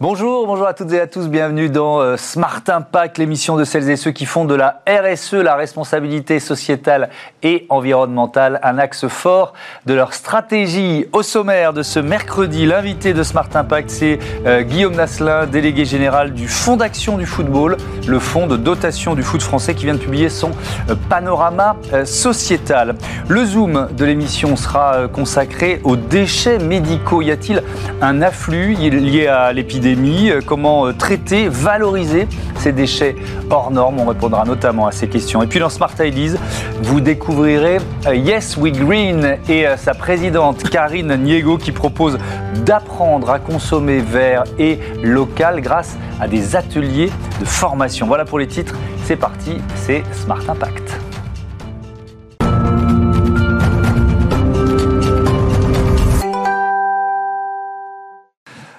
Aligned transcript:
Bonjour, 0.00 0.46
bonjour 0.46 0.68
à 0.68 0.74
toutes 0.74 0.92
et 0.92 1.00
à 1.00 1.08
tous, 1.08 1.26
bienvenue 1.26 1.70
dans 1.70 2.00
euh, 2.00 2.16
Smart 2.16 2.62
Impact, 2.68 3.18
l'émission 3.18 3.56
de 3.56 3.64
celles 3.64 3.90
et 3.90 3.96
ceux 3.96 4.12
qui 4.12 4.26
font 4.26 4.44
de 4.44 4.54
la 4.54 4.80
RSE, 4.86 5.34
la 5.34 5.56
responsabilité 5.56 6.38
sociétale 6.38 7.10
et 7.42 7.66
environnementale, 7.68 8.60
un 8.62 8.78
axe 8.78 9.08
fort 9.08 9.54
de 9.86 9.94
leur 9.94 10.14
stratégie. 10.14 11.06
Au 11.12 11.24
sommaire 11.24 11.72
de 11.72 11.82
ce 11.82 11.98
mercredi, 11.98 12.64
l'invité 12.64 13.12
de 13.12 13.24
Smart 13.24 13.48
Impact, 13.52 13.90
c'est 13.90 14.20
euh, 14.46 14.62
Guillaume 14.62 14.94
Nasselin, 14.94 15.46
délégué 15.46 15.84
général 15.84 16.32
du 16.32 16.46
Fonds 16.46 16.76
d'action 16.76 17.18
du 17.18 17.26
football, 17.26 17.76
le 18.06 18.20
fonds 18.20 18.46
de 18.46 18.56
dotation 18.56 19.16
du 19.16 19.24
foot 19.24 19.42
français 19.42 19.74
qui 19.74 19.86
vient 19.86 19.94
de 19.94 19.98
publier 19.98 20.28
son 20.28 20.52
euh, 20.90 20.94
panorama 21.08 21.74
sociétal. 22.04 22.94
Le 23.26 23.44
zoom 23.44 23.88
de 23.90 24.04
l'émission 24.04 24.54
sera 24.54 25.08
consacré 25.08 25.80
aux 25.82 25.96
déchets 25.96 26.60
médicaux. 26.60 27.20
Y 27.20 27.32
a-t-il 27.32 27.64
un 28.00 28.22
afflux 28.22 28.74
lié 28.74 29.26
à 29.26 29.52
l'épidémie? 29.52 29.87
Euh, 29.96 30.40
comment 30.44 30.86
euh, 30.86 30.92
traiter, 30.92 31.48
valoriser 31.48 32.26
ces 32.58 32.72
déchets 32.72 33.16
hors 33.50 33.70
normes. 33.70 34.00
On 34.00 34.06
répondra 34.06 34.44
notamment 34.44 34.86
à 34.86 34.92
ces 34.92 35.08
questions. 35.08 35.42
Et 35.42 35.46
puis 35.46 35.60
dans 35.60 35.68
Smart 35.68 35.92
Ideas, 36.00 36.36
vous 36.82 37.00
découvrirez 37.00 37.78
euh, 38.06 38.14
Yes 38.14 38.56
We 38.56 38.72
Green 38.72 39.38
et 39.48 39.66
sa 39.76 39.94
présidente 39.94 40.68
Karine 40.68 41.14
Niego 41.16 41.58
qui 41.58 41.72
propose 41.72 42.18
d'apprendre 42.64 43.30
à 43.30 43.38
consommer 43.38 44.00
vert 44.00 44.44
et 44.58 44.78
local 45.02 45.60
grâce 45.60 45.96
à 46.20 46.28
des 46.28 46.56
ateliers 46.56 47.10
de 47.40 47.44
formation. 47.44 48.06
Voilà 48.06 48.24
pour 48.24 48.38
les 48.38 48.48
titres. 48.48 48.74
C'est 49.04 49.16
parti, 49.16 49.58
c'est 49.74 50.02
Smart 50.12 50.42
Impact. 50.48 51.07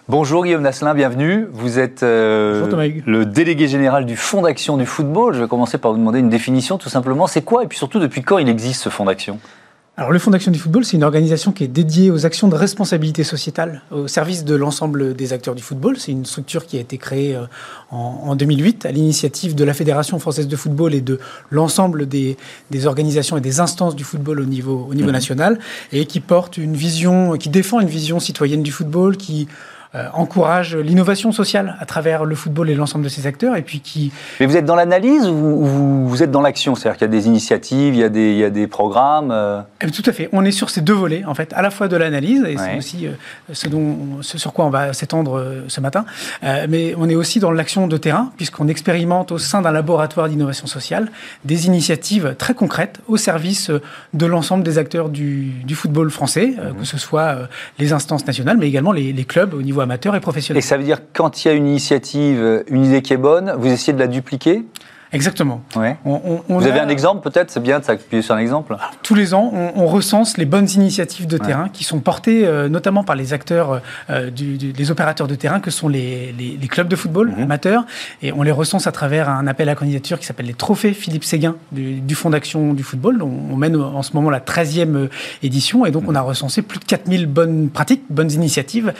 Bonjour 0.09 0.43
Guillaume 0.43 0.63
Nasselin, 0.63 0.95
bienvenue. 0.95 1.47
Vous 1.53 1.77
êtes 1.77 2.01
euh, 2.01 2.99
le 3.05 3.27
délégué 3.27 3.67
général 3.67 4.07
du 4.07 4.17
Fonds 4.17 4.41
d'action 4.41 4.75
du 4.75 4.87
football. 4.87 5.35
Je 5.35 5.41
vais 5.41 5.47
commencer 5.47 5.77
par 5.77 5.91
vous 5.91 5.99
demander 5.99 6.17
une 6.17 6.31
définition 6.31 6.79
tout 6.79 6.89
simplement. 6.89 7.27
C'est 7.27 7.43
quoi 7.43 7.63
et 7.63 7.67
puis 7.67 7.77
surtout 7.77 7.99
depuis 7.99 8.23
quand 8.23 8.39
il 8.39 8.49
existe 8.49 8.81
ce 8.81 8.89
Fonds 8.89 9.05
d'action? 9.05 9.37
Alors, 9.97 10.11
le 10.11 10.17
Fonds 10.17 10.31
d'action 10.31 10.51
du 10.51 10.57
football, 10.57 10.83
c'est 10.83 10.97
une 10.97 11.03
organisation 11.03 11.51
qui 11.51 11.63
est 11.63 11.67
dédiée 11.67 12.09
aux 12.09 12.25
actions 12.25 12.47
de 12.47 12.55
responsabilité 12.55 13.23
sociétale 13.23 13.83
au 13.91 14.07
service 14.07 14.45
de 14.45 14.55
l'ensemble 14.55 15.13
des 15.13 15.31
acteurs 15.31 15.53
du 15.53 15.61
football. 15.61 15.97
C'est 15.99 16.11
une 16.11 16.25
structure 16.25 16.65
qui 16.65 16.77
a 16.77 16.79
été 16.79 16.97
créée 16.97 17.35
euh, 17.35 17.43
en, 17.91 18.35
2008 18.35 18.87
à 18.87 18.91
l'initiative 18.91 19.53
de 19.53 19.63
la 19.63 19.75
Fédération 19.75 20.17
française 20.17 20.47
de 20.47 20.55
football 20.55 20.95
et 20.95 21.01
de 21.01 21.19
l'ensemble 21.51 22.07
des, 22.07 22.35
organisations 22.85 23.37
et 23.37 23.41
des 23.41 23.59
instances 23.59 23.95
du 23.95 24.03
football 24.03 24.39
au 24.39 24.45
niveau, 24.45 24.87
au 24.89 24.95
niveau 24.95 25.09
mmh. 25.09 25.11
national 25.11 25.59
et 25.91 26.05
qui 26.05 26.19
porte 26.19 26.57
une 26.57 26.73
vision, 26.73 27.37
qui 27.37 27.49
défend 27.49 27.79
une 27.79 27.89
vision 27.89 28.19
citoyenne 28.19 28.63
du 28.63 28.71
football, 28.71 29.17
qui 29.17 29.47
encourage 30.13 30.75
l'innovation 30.75 31.31
sociale 31.31 31.75
à 31.79 31.85
travers 31.85 32.23
le 32.23 32.35
football 32.35 32.69
et 32.69 32.75
l'ensemble 32.75 33.03
de 33.03 33.09
ses 33.09 33.25
acteurs, 33.25 33.55
et 33.55 33.63
puis 33.63 33.79
qui... 33.79 34.11
Mais 34.39 34.45
vous 34.45 34.55
êtes 34.55 34.65
dans 34.65 34.75
l'analyse 34.75 35.27
ou 35.27 35.65
vous, 35.65 36.23
êtes 36.23 36.29
dans 36.29 36.41
l'action? 36.41 36.75
C'est-à-dire 36.75 36.97
qu'il 36.99 37.07
y 37.07 37.09
a 37.09 37.19
des 37.19 37.25
initiatives, 37.25 37.95
il 37.95 37.99
y 37.99 38.03
a 38.03 38.09
des, 38.09 38.31
il 38.33 38.37
y 38.37 38.43
a 38.43 38.51
des 38.51 38.67
programmes 38.67 39.31
euh? 39.31 39.61
Eh 39.81 39.89
Tout 39.89 40.03
à 40.05 40.13
fait. 40.13 40.29
On 40.31 40.45
est 40.45 40.51
sur 40.51 40.69
ces 40.69 40.81
deux 40.81 40.93
volets, 40.93 41.25
en 41.25 41.33
fait, 41.33 41.53
à 41.53 41.63
la 41.63 41.71
fois 41.71 41.87
de 41.87 41.97
l'analyse, 41.97 42.43
et 42.47 42.55
c'est 42.57 42.77
aussi 42.77 43.07
euh, 43.07 43.13
ce, 43.51 43.67
dont, 43.67 44.21
ce 44.21 44.37
sur 44.37 44.53
quoi 44.53 44.65
on 44.65 44.69
va 44.69 44.93
s'étendre 44.93 45.43
ce 45.67 45.81
matin, 45.81 46.05
mais 46.43 46.93
on 46.97 47.09
est 47.09 47.15
aussi 47.15 47.39
dans 47.39 47.51
l'action 47.51 47.87
de 47.87 47.97
terrain, 47.97 48.31
puisqu'on 48.37 48.67
expérimente 48.67 49.31
au 49.31 49.39
sein 49.39 49.63
d'un 49.63 49.71
laboratoire 49.71 50.29
d'innovation 50.29 50.67
sociale 50.67 51.09
des 51.45 51.65
initiatives 51.65 52.35
très 52.37 52.53
concrètes 52.53 52.99
au 53.07 53.17
service 53.17 53.71
de 54.13 54.25
l'ensemble 54.27 54.63
des 54.63 54.77
acteurs 54.77 55.09
du, 55.09 55.51
du 55.65 55.73
football 55.73 56.11
français, 56.11 56.53
mhm. 56.57 56.75
que 56.79 56.85
ce 56.85 56.99
soit 56.99 57.35
les 57.79 57.91
instances 57.91 58.27
nationales, 58.27 58.57
mais 58.57 58.67
également 58.67 58.91
les, 58.91 59.13
les 59.13 59.25
clubs 59.25 59.53
au 59.53 59.61
niveau 59.61 59.78
et 60.15 60.19
professionnel. 60.19 60.59
Et 60.59 60.61
ça 60.61 60.77
veut 60.77 60.83
dire 60.83 60.99
quand 61.13 61.43
il 61.43 61.47
y 61.47 61.51
a 61.51 61.53
une 61.53 61.67
initiative, 61.67 62.63
une 62.67 62.85
idée 62.85 63.01
qui 63.01 63.13
est 63.13 63.17
bonne, 63.17 63.53
vous 63.57 63.67
essayez 63.67 63.93
de 63.93 63.99
la 63.99 64.07
dupliquer? 64.07 64.65
Exactement. 65.11 65.61
Ouais. 65.75 65.97
Vous 66.05 66.67
avez 66.67 66.79
un 66.79 66.89
exemple 66.89 67.27
peut-être? 67.27 67.49
C'est 67.49 67.63
bien 67.63 67.79
de 67.79 67.83
s'appuyer 67.83 68.21
sur 68.21 68.35
un 68.35 68.37
exemple? 68.37 68.75
Tous 69.01 69.15
les 69.15 69.33
ans, 69.33 69.51
on, 69.75 69.87
recense 69.87 70.37
les 70.37 70.45
bonnes 70.45 70.69
initiatives 70.69 71.25
de 71.25 71.37
terrain 71.39 71.67
qui 71.69 71.83
sont 71.83 71.99
portées 71.99 72.45
euh, 72.45 72.69
notamment 72.69 73.03
par 73.03 73.15
les 73.15 73.33
acteurs, 73.33 73.81
euh, 74.11 74.29
du, 74.29 74.57
des 74.57 74.91
opérateurs 74.91 75.27
de 75.27 75.33
terrain 75.33 75.59
que 75.59 75.71
sont 75.71 75.87
les, 75.87 76.31
les, 76.37 76.67
clubs 76.67 76.87
de 76.87 76.95
football 76.95 77.31
mhm. 77.31 77.43
amateurs. 77.43 77.85
Et 78.21 78.31
on 78.31 78.43
les 78.43 78.51
recense 78.51 78.85
à 78.85 78.91
travers 78.91 79.29
un 79.29 79.47
appel 79.47 79.67
à 79.69 79.73
candidature 79.73 80.19
qui 80.19 80.27
s'appelle 80.27 80.45
les 80.45 80.53
Trophées 80.53 80.93
Philippe 80.93 81.23
Séguin 81.23 81.55
du, 81.71 82.01
du 82.01 82.13
Fonds 82.13 82.29
d'action 82.29 82.73
du 82.73 82.83
football. 82.83 83.23
On, 83.23 83.53
on, 83.53 83.55
mène 83.55 83.75
en 83.75 84.03
ce 84.03 84.13
moment 84.13 84.29
la 84.29 84.39
13e 84.39 84.95
euh, 84.95 85.09
édition 85.41 85.87
et 85.87 85.91
donc 85.91 86.03
on 86.07 86.13
a 86.13 86.21
recensé 86.21 86.61
plus 86.61 86.77
de 86.77 86.85
4000 86.85 87.25
bonnes 87.25 87.69
pratiques, 87.69 88.03
bonnes 88.09 88.31
initiatives 88.31 88.93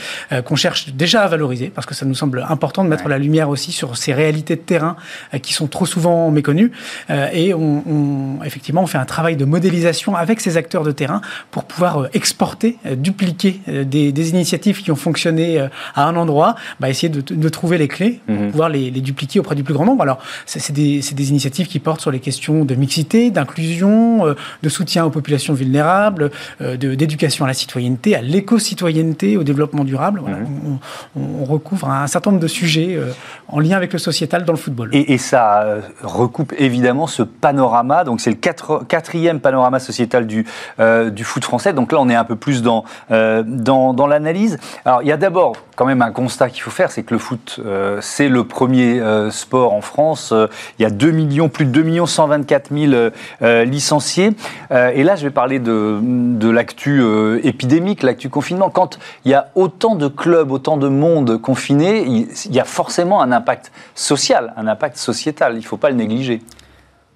qu'on 0.45 0.55
cherche 0.55 0.89
déjà 0.93 1.21
à 1.21 1.27
valoriser 1.27 1.69
parce 1.69 1.85
que 1.85 1.93
ça 1.93 2.05
nous 2.05 2.15
semble 2.15 2.45
important 2.49 2.83
de 2.83 2.89
mettre 2.89 3.07
la 3.07 3.17
lumière 3.17 3.49
aussi 3.49 3.71
sur 3.71 3.97
ces 3.97 4.13
réalités 4.13 4.55
de 4.55 4.61
terrain 4.61 4.95
qui 5.41 5.53
sont 5.53 5.67
trop 5.67 5.85
souvent 5.85 5.98
souvent 5.99 6.31
méconnus. 6.31 6.71
Euh, 7.09 7.27
et 7.33 7.53
on, 7.53 8.39
effectivement, 8.45 8.83
on 8.83 8.87
fait 8.87 8.97
un 8.97 9.05
travail 9.05 9.35
de 9.35 9.43
modélisation 9.43 10.15
avec 10.15 10.39
ces 10.39 10.55
acteurs 10.55 10.83
de 10.83 10.91
terrain 10.91 11.19
pour 11.51 11.65
pouvoir 11.65 12.03
euh, 12.03 12.07
exporter, 12.13 12.77
euh, 12.85 12.95
dupliquer 12.95 13.59
des, 13.67 14.29
initiatives 14.29 14.81
qui 14.81 14.91
ont 14.91 14.95
fonctionné 14.95 15.59
à 15.95 16.07
un 16.07 16.15
endroit, 16.15 16.55
bah, 16.79 16.89
essayer 16.89 17.09
de, 17.09 17.49
trouver 17.49 17.77
les 17.77 17.87
clés 17.87 18.21
pour 18.25 18.35
mhm. 18.35 18.51
pouvoir 18.51 18.69
les, 18.69 18.91
dupliquer 18.91 19.39
auprès 19.39 19.55
du 19.55 19.63
plus 19.63 19.73
grand 19.73 19.85
nombre. 19.85 20.03
Alors, 20.03 20.19
c'est 20.45 20.71
des, 20.71 21.01
des, 21.13 21.29
initiatives 21.29 21.67
qui 21.67 21.79
portent 21.79 22.01
sur 22.01 22.11
les 22.11 22.19
questions 22.19 22.63
de 22.63 22.75
mixité, 22.75 23.31
d'inclusion, 23.31 24.35
de 24.63 24.69
soutien 24.69 25.05
aux 25.05 25.09
populations 25.09 25.53
vulnérables, 25.53 26.31
d'éducation 26.59 27.45
à 27.45 27.47
la 27.47 27.53
citoyenneté, 27.53 28.15
à 28.15 28.21
l'éco-citoyenneté, 28.21 29.37
au 29.37 29.43
développement 29.43 29.83
durable. 29.83 30.21
Mhm. 30.21 30.77
on, 31.15 31.45
recouvre 31.45 31.89
un 31.89 32.07
certain 32.07 32.31
nombre 32.31 32.43
de 32.43 32.47
sujets 32.47 32.99
en 33.47 33.59
lien 33.59 33.77
avec 33.77 33.93
le 33.93 33.99
sociétal 33.99 34.45
dans 34.45 34.53
le 34.53 34.59
football. 34.59 34.89
Et, 34.93 35.13
et 35.13 35.17
ça 35.17 35.79
recoupe 36.01 36.53
évidemment 36.57 37.07
ce 37.07 37.23
panorama. 37.23 38.03
Donc 38.03 38.21
c'est 38.21 38.29
le 38.29 38.83
quatrième 38.85 39.39
panorama 39.39 39.79
sociétal 39.79 40.27
du, 40.27 40.45
euh, 40.79 41.09
du 41.09 41.23
foot 41.23 41.43
français. 41.43 41.73
Donc 41.73 41.91
là, 41.91 41.99
on 41.99 42.09
est 42.09 42.15
un 42.15 42.23
peu 42.23 42.35
plus 42.35 42.61
dans, 42.61 42.83
euh, 43.11 43.43
dans, 43.45 43.93
dans 43.93 44.07
l'analyse. 44.07 44.57
Alors 44.85 45.01
il 45.01 45.07
y 45.07 45.11
a 45.11 45.17
d'abord 45.17 45.55
quand 45.75 45.85
même 45.85 46.01
un 46.01 46.11
constat 46.11 46.49
qu'il 46.49 46.61
faut 46.61 46.71
faire, 46.71 46.91
c'est 46.91 47.03
que 47.03 47.13
le 47.13 47.19
foot, 47.19 47.59
euh, 47.65 47.99
c'est 48.01 48.27
le 48.27 48.43
premier 48.43 49.01
sport 49.31 49.73
en 49.73 49.81
France. 49.81 50.33
il 50.77 50.83
y 50.83 50.85
a 50.85 50.89
2 50.89 51.11
millions, 51.11 51.47
plus 51.47 51.65
de 51.65 51.71
2 51.71 51.81
millions 51.83 52.05
124 52.05 52.71
000 52.73 53.11
licenciés. 53.65 54.31
et 54.71 55.03
là, 55.03 55.15
je 55.15 55.23
vais 55.23 55.31
parler 55.31 55.59
de, 55.59 55.99
de 56.01 56.49
l'actu 56.49 57.01
épidémique, 57.43 58.03
l'actu 58.03 58.29
confinement. 58.29 58.69
Quand 58.69 58.99
il 59.23 59.31
y 59.31 59.33
a 59.33 59.49
autant 59.55 59.95
de 59.95 60.07
clubs, 60.07 60.51
autant 60.51 60.77
de 60.77 60.89
monde 60.89 61.39
confiné, 61.41 62.03
il, 62.05 62.27
il 62.45 62.55
y 62.55 62.59
a 62.59 62.65
forcément 62.65 63.21
un 63.21 63.31
impact 63.31 63.71
social, 63.95 64.53
un 64.57 64.67
impact 64.67 64.97
sociétal. 64.97 65.55
Il 65.57 65.65
faut 65.65 65.77
pas 65.79 65.89
le 65.89 65.95
négliger. 65.95 66.41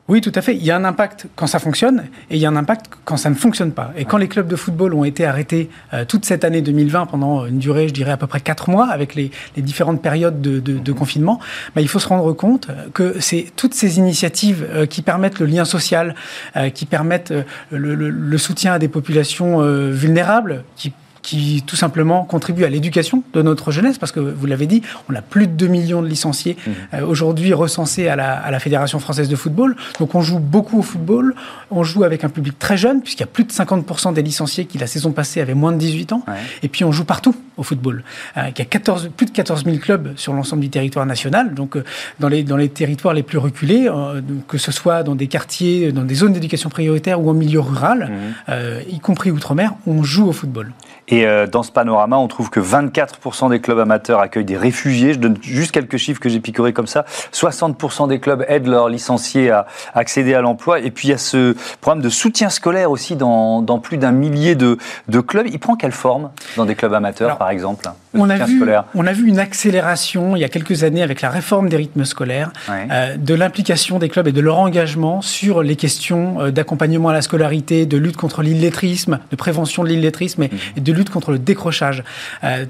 Oui, 0.09 0.19
tout 0.19 0.33
à 0.35 0.41
fait. 0.41 0.53
Il 0.53 0.63
y 0.63 0.69
a 0.69 0.75
un 0.75 0.83
impact 0.83 1.27
quand 1.37 1.47
ça 1.47 1.59
fonctionne 1.59 2.03
et 2.29 2.35
il 2.35 2.37
y 2.37 2.45
a 2.45 2.49
un 2.49 2.57
impact 2.57 2.87
quand 3.05 3.15
ça 3.15 3.29
ne 3.29 3.35
fonctionne 3.35 3.71
pas. 3.71 3.93
Et 3.95 4.03
quand 4.03 4.17
les 4.17 4.27
clubs 4.27 4.47
de 4.47 4.57
football 4.57 4.93
ont 4.93 5.05
été 5.05 5.25
arrêtés 5.25 5.69
euh, 5.93 6.03
toute 6.03 6.25
cette 6.25 6.43
année 6.43 6.61
2020 6.61 7.05
pendant 7.05 7.45
une 7.45 7.57
durée, 7.57 7.87
je 7.87 7.93
dirais, 7.93 8.11
à 8.11 8.17
peu 8.17 8.27
près 8.27 8.41
quatre 8.41 8.69
mois 8.69 8.87
avec 8.87 9.15
les, 9.15 9.31
différentes 9.55 10.01
périodes 10.01 10.41
de, 10.41 10.91
confinement, 10.91 11.39
bah, 11.73 11.79
il 11.79 11.87
faut 11.87 11.99
se 11.99 12.07
rendre 12.09 12.33
compte 12.33 12.67
que 12.93 13.15
c'est 13.21 13.45
toutes 13.55 13.73
ces 13.73 13.97
initiatives 13.97 14.67
euh, 14.71 14.85
qui 14.85 15.03
permettent 15.03 15.39
le 15.39 15.45
lien 15.45 15.63
social, 15.63 16.15
euh, 16.57 16.69
qui 16.69 16.85
permettent 16.85 17.33
le, 17.71 17.95
le, 17.95 18.37
soutien 18.37 18.73
à 18.73 18.79
des 18.79 18.89
populations 18.89 19.61
vulnérables, 19.91 20.65
qui 20.75 20.91
qui 21.23 21.63
tout 21.65 21.75
simplement 21.75 22.25
contribue 22.25 22.65
à 22.65 22.69
l'éducation 22.69 23.23
de 23.33 23.41
notre 23.41 23.71
jeunesse, 23.71 23.97
parce 23.97 24.11
que 24.11 24.19
vous 24.19 24.45
l'avez 24.45 24.67
dit, 24.67 24.83
on 25.09 25.15
a 25.15 25.21
plus 25.21 25.47
de 25.47 25.53
2 25.53 25.67
millions 25.67 26.01
de 26.01 26.07
licenciés 26.07 26.55
mmh. 26.55 26.71
euh, 26.93 27.05
aujourd'hui 27.07 27.53
recensés 27.53 28.07
à 28.07 28.15
la, 28.15 28.33
à 28.33 28.51
la, 28.51 28.59
Fédération 28.59 28.99
française 28.99 29.29
de 29.29 29.35
football. 29.35 29.75
Donc 29.99 30.13
on 30.15 30.21
joue 30.21 30.39
beaucoup 30.39 30.79
au 30.79 30.81
football, 30.83 31.33
on 31.71 31.83
joue 31.83 32.03
avec 32.03 32.23
un 32.23 32.29
public 32.29 32.59
très 32.59 32.77
jeune, 32.77 33.01
puisqu'il 33.01 33.21
y 33.21 33.23
a 33.23 33.27
plus 33.27 33.45
de 33.45 33.51
50% 33.51 34.13
des 34.13 34.21
licenciés 34.21 34.65
qui 34.65 34.77
la 34.77 34.87
saison 34.87 35.11
passée 35.11 35.41
avaient 35.41 35.53
moins 35.53 35.71
de 35.71 35.77
18 35.77 36.13
ans, 36.13 36.25
et 36.61 36.67
puis 36.67 36.83
on 36.83 36.91
joue 36.91 37.05
partout 37.05 37.35
au 37.57 37.63
football. 37.63 38.03
Euh, 38.37 38.49
il 38.49 38.59
y 38.59 38.61
a 38.61 38.65
14, 38.65 39.11
plus 39.15 39.25
de 39.25 39.31
14 39.31 39.65
000 39.65 39.77
clubs 39.77 40.15
sur 40.17 40.33
l'ensemble 40.33 40.61
du 40.61 40.69
territoire 40.69 41.05
national, 41.05 41.53
donc 41.53 41.77
euh, 41.77 41.83
dans, 42.19 42.27
les, 42.27 42.43
dans 42.43 42.57
les 42.57 42.69
territoires 42.69 43.13
les 43.13 43.23
plus 43.23 43.37
reculés, 43.37 43.87
euh, 43.87 44.21
que 44.47 44.57
ce 44.57 44.71
soit 44.71 45.03
dans 45.03 45.15
des 45.15 45.27
quartiers, 45.27 45.91
dans 45.91 46.03
des 46.03 46.15
zones 46.15 46.33
d'éducation 46.33 46.69
prioritaire 46.69 47.21
ou 47.21 47.29
en 47.29 47.33
milieu 47.33 47.59
rural, 47.59 48.11
mmh. 48.47 48.53
y 48.89 48.99
compris 48.99 49.31
outre-mer, 49.31 49.73
on 49.87 50.03
joue 50.03 50.27
au 50.27 50.33
football. 50.33 50.71
Et 51.07 51.25
euh, 51.25 51.47
dans 51.47 51.63
ce 51.63 51.71
panorama, 51.71 52.17
on 52.17 52.27
trouve 52.27 52.49
que 52.49 52.59
24% 52.59 53.49
des 53.49 53.59
clubs 53.59 53.79
amateurs 53.79 54.19
accueillent 54.19 54.45
des 54.45 54.57
réfugiés. 54.57 55.13
Je 55.13 55.19
donne 55.19 55.37
juste 55.41 55.71
quelques 55.71 55.97
chiffres 55.97 56.19
que 56.19 56.29
j'ai 56.29 56.39
picorés 56.39 56.73
comme 56.73 56.87
ça. 56.87 57.05
60% 57.33 58.07
des 58.07 58.19
clubs 58.19 58.45
aident 58.47 58.67
leurs 58.67 58.89
licenciés 58.89 59.51
à 59.51 59.67
accéder 59.93 60.33
à 60.33 60.41
l'emploi. 60.41 60.79
Et 60.79 60.91
puis 60.91 61.09
il 61.09 61.11
y 61.11 61.13
a 61.13 61.17
ce 61.17 61.55
programme 61.81 62.01
de 62.01 62.09
soutien 62.09 62.49
scolaire 62.49 62.91
aussi 62.91 63.15
dans, 63.15 63.61
dans 63.61 63.79
plus 63.79 63.97
d'un 63.97 64.11
millier 64.11 64.55
de, 64.55 64.77
de, 65.07 65.19
clubs. 65.19 65.47
Il 65.47 65.59
prend 65.59 65.75
quelle 65.75 65.91
forme 65.91 66.31
dans 66.55 66.65
des 66.65 66.75
clubs 66.75 66.93
amateurs, 66.93 67.37
par 67.37 67.49
exemple? 67.49 67.85
On 68.13 68.29
a, 68.29 68.45
vu, 68.45 68.63
on 68.95 69.07
a 69.07 69.13
vu 69.13 69.27
une 69.27 69.39
accélération 69.39 70.35
il 70.35 70.39
y 70.39 70.43
a 70.43 70.49
quelques 70.49 70.83
années 70.83 71.01
avec 71.01 71.21
la 71.21 71.29
réforme 71.29 71.69
des 71.69 71.77
rythmes 71.77 72.05
scolaires, 72.05 72.51
euh, 72.69 73.17
de 73.17 73.33
l'implication 73.33 73.99
des 73.99 74.09
clubs 74.09 74.27
et 74.27 74.31
de 74.31 74.41
leur 74.41 74.59
engagement 74.59 75.21
sur 75.21 75.63
les 75.63 75.75
questions 75.75 76.41
euh, 76.41 76.51
d'accompagnement 76.51 77.09
à 77.09 77.13
la 77.13 77.21
scolarité, 77.21 77.85
de 77.85 77.97
lutte 77.97 78.17
contre 78.17 78.41
l'illettrisme, 78.41 79.19
de 79.31 79.35
prévention 79.35 79.83
de 79.83 79.89
l'illettrisme 79.89 80.43
et, 80.43 80.51
et 80.77 80.81
de 80.81 80.93
lutte 80.93 81.09
contre 81.09 81.31
le 81.31 81.39
décrochage. 81.39 82.03
Euh, 82.43 82.65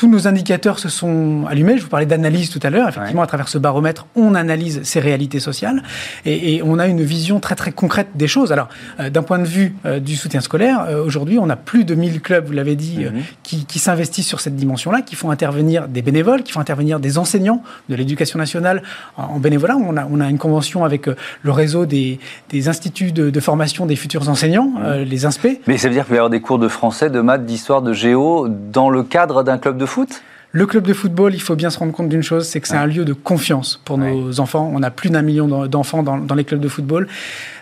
tous 0.00 0.08
nos 0.08 0.26
indicateurs 0.26 0.78
se 0.78 0.88
sont 0.88 1.44
allumés. 1.46 1.76
Je 1.76 1.82
vous 1.82 1.90
parlais 1.90 2.06
d'analyse 2.06 2.48
tout 2.48 2.60
à 2.62 2.70
l'heure. 2.70 2.88
Effectivement, 2.88 3.20
à 3.20 3.26
travers 3.26 3.48
ce 3.48 3.58
baromètre, 3.58 4.06
on 4.16 4.34
analyse 4.34 4.80
ces 4.82 4.98
réalités 4.98 5.40
sociales 5.40 5.82
et, 6.24 6.62
on 6.64 6.78
a 6.78 6.86
une 6.86 7.02
vision 7.02 7.38
très 7.38 7.54
très 7.54 7.70
concrète 7.70 8.08
des 8.14 8.26
choses. 8.26 8.50
Alors, 8.50 8.70
euh, 8.98 9.10
d'un 9.10 9.22
point 9.22 9.38
de 9.38 9.44
vue 9.44 9.74
euh, 9.84 10.00
du 10.00 10.16
soutien 10.16 10.40
scolaire, 10.40 10.86
euh, 10.88 11.04
aujourd'hui, 11.04 11.38
on 11.38 11.50
a 11.50 11.56
plus 11.56 11.84
de 11.84 11.94
1000 11.94 12.22
clubs, 12.22 12.46
vous 12.46 12.54
l'avez 12.54 12.76
dit, 12.76 13.00
mhm. 13.00 13.20
qui, 13.42 13.66
qui 13.66 13.78
s'investissent 13.78 14.26
sur 14.26 14.40
cette 14.40 14.56
dimension-là, 14.56 15.02
qui 15.02 15.16
font 15.16 15.30
intervenir 15.30 15.86
des 15.86 16.00
bénévoles, 16.00 16.44
qui 16.44 16.52
font 16.52 16.60
intervenir 16.60 16.98
des 16.98 17.18
enseignants 17.18 17.62
de 17.90 17.94
l'éducation 17.94 18.38
nationale 18.38 18.82
en, 19.18 19.38
bénévolat. 19.38 19.76
On 19.76 19.98
a, 19.98 20.06
on 20.10 20.18
a, 20.20 20.30
une 20.30 20.38
convention 20.38 20.82
avec 20.82 21.08
le 21.42 21.52
réseau 21.52 21.84
des, 21.84 22.20
des 22.48 22.68
instituts 22.68 23.12
de, 23.12 23.40
formation 23.40 23.84
des 23.84 23.96
futurs 23.96 24.30
enseignants, 24.30 24.72
mhm. 24.78 25.02
les 25.02 25.26
INSPE. 25.26 25.60
Mais 25.66 25.76
ça 25.76 25.88
veut 25.88 25.94
dire 25.94 26.04
qu'il 26.04 26.12
va 26.12 26.16
y 26.16 26.18
avoir 26.20 26.30
des 26.30 26.40
cours 26.40 26.58
de 26.58 26.68
français, 26.68 27.10
de 27.10 27.20
maths, 27.20 27.44
d'histoire, 27.44 27.82
de 27.82 27.92
géo 27.92 28.48
dans 28.48 28.88
le 28.88 29.02
cadre 29.02 29.42
d'un 29.42 29.58
club 29.58 29.76
de 29.76 29.89
foot. 29.90 30.22
Le 30.52 30.66
club 30.66 30.84
de 30.84 30.92
football, 30.92 31.32
il 31.34 31.40
faut 31.40 31.54
bien 31.54 31.70
se 31.70 31.78
rendre 31.78 31.92
compte 31.92 32.08
d'une 32.08 32.24
chose, 32.24 32.46
c'est 32.48 32.60
que 32.60 32.66
c'est 32.66 32.76
un 32.76 32.86
lieu 32.86 33.04
de 33.04 33.12
confiance 33.12 33.80
pour 33.84 33.98
nos 33.98 34.40
enfants. 34.40 34.68
On 34.74 34.82
a 34.82 34.90
plus 34.90 35.08
d'un 35.08 35.22
million 35.22 35.66
d'enfants 35.66 36.02
dans, 36.02 36.18
dans, 36.18 36.34
les 36.34 36.42
clubs 36.42 36.60
de 36.60 36.68
football 36.68 37.06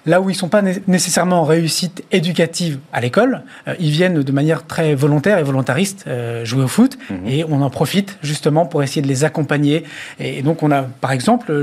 là 0.08 0.20
où 0.20 0.30
ils 0.30 0.32
ne 0.32 0.38
sont 0.38 0.48
pas 0.48 0.62
nécessairement 0.86 1.42
en 1.42 1.44
réussite 1.44 2.02
éducative 2.10 2.78
à 2.92 3.00
l'école, 3.00 3.42
euh, 3.68 3.74
ils 3.78 3.90
viennent 3.90 4.22
de 4.22 4.32
manière 4.32 4.66
très 4.66 4.94
volontaire 4.94 5.38
et 5.38 5.42
volontariste 5.42 6.04
euh, 6.06 6.44
jouer 6.44 6.64
au 6.64 6.68
foot 6.68 6.98
mhm. 7.10 7.26
et 7.26 7.44
on 7.44 7.60
en 7.60 7.70
profite 7.70 8.18
justement 8.22 8.64
pour 8.66 8.82
essayer 8.82 9.02
de 9.02 9.06
les 9.06 9.24
accompagner. 9.24 9.84
Et, 10.18 10.42
donc 10.42 10.62
on 10.62 10.70
a, 10.70 10.82
par 10.82 11.12
exemple, 11.12 11.62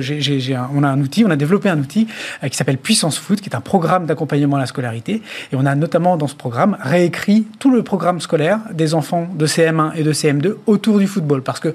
on 0.73 0.83
a 0.83 0.87
un 0.87 1.01
outil, 1.01 1.25
on 1.25 1.31
a 1.31 1.35
développé 1.35 1.69
un 1.69 1.79
outil 1.79 2.07
euh, 2.43 2.47
qui 2.47 2.55
s'appelle 2.55 2.77
Puissance 2.77 3.17
Foot, 3.17 3.41
qui 3.41 3.49
est 3.49 3.55
un 3.55 3.61
programme 3.61 4.05
d'accompagnement 4.05 4.57
à 4.57 4.59
la 4.59 4.67
scolarité. 4.67 5.23
Et 5.51 5.55
on 5.55 5.65
a 5.65 5.73
notamment 5.73 6.15
dans 6.15 6.27
ce 6.27 6.35
programme 6.35 6.77
réécrit 6.79 7.47
tout 7.59 7.71
le 7.71 7.83
programme 7.83 8.21
scolaire 8.21 8.59
des 8.71 8.93
enfants 8.93 9.27
de 9.33 9.47
CM1 9.47 9.93
et 9.95 10.03
de 10.03 10.13
CM2 10.13 10.53
autour 10.67 10.99
du 10.99 11.07
football, 11.07 11.41
parce 11.41 11.59
que 11.59 11.73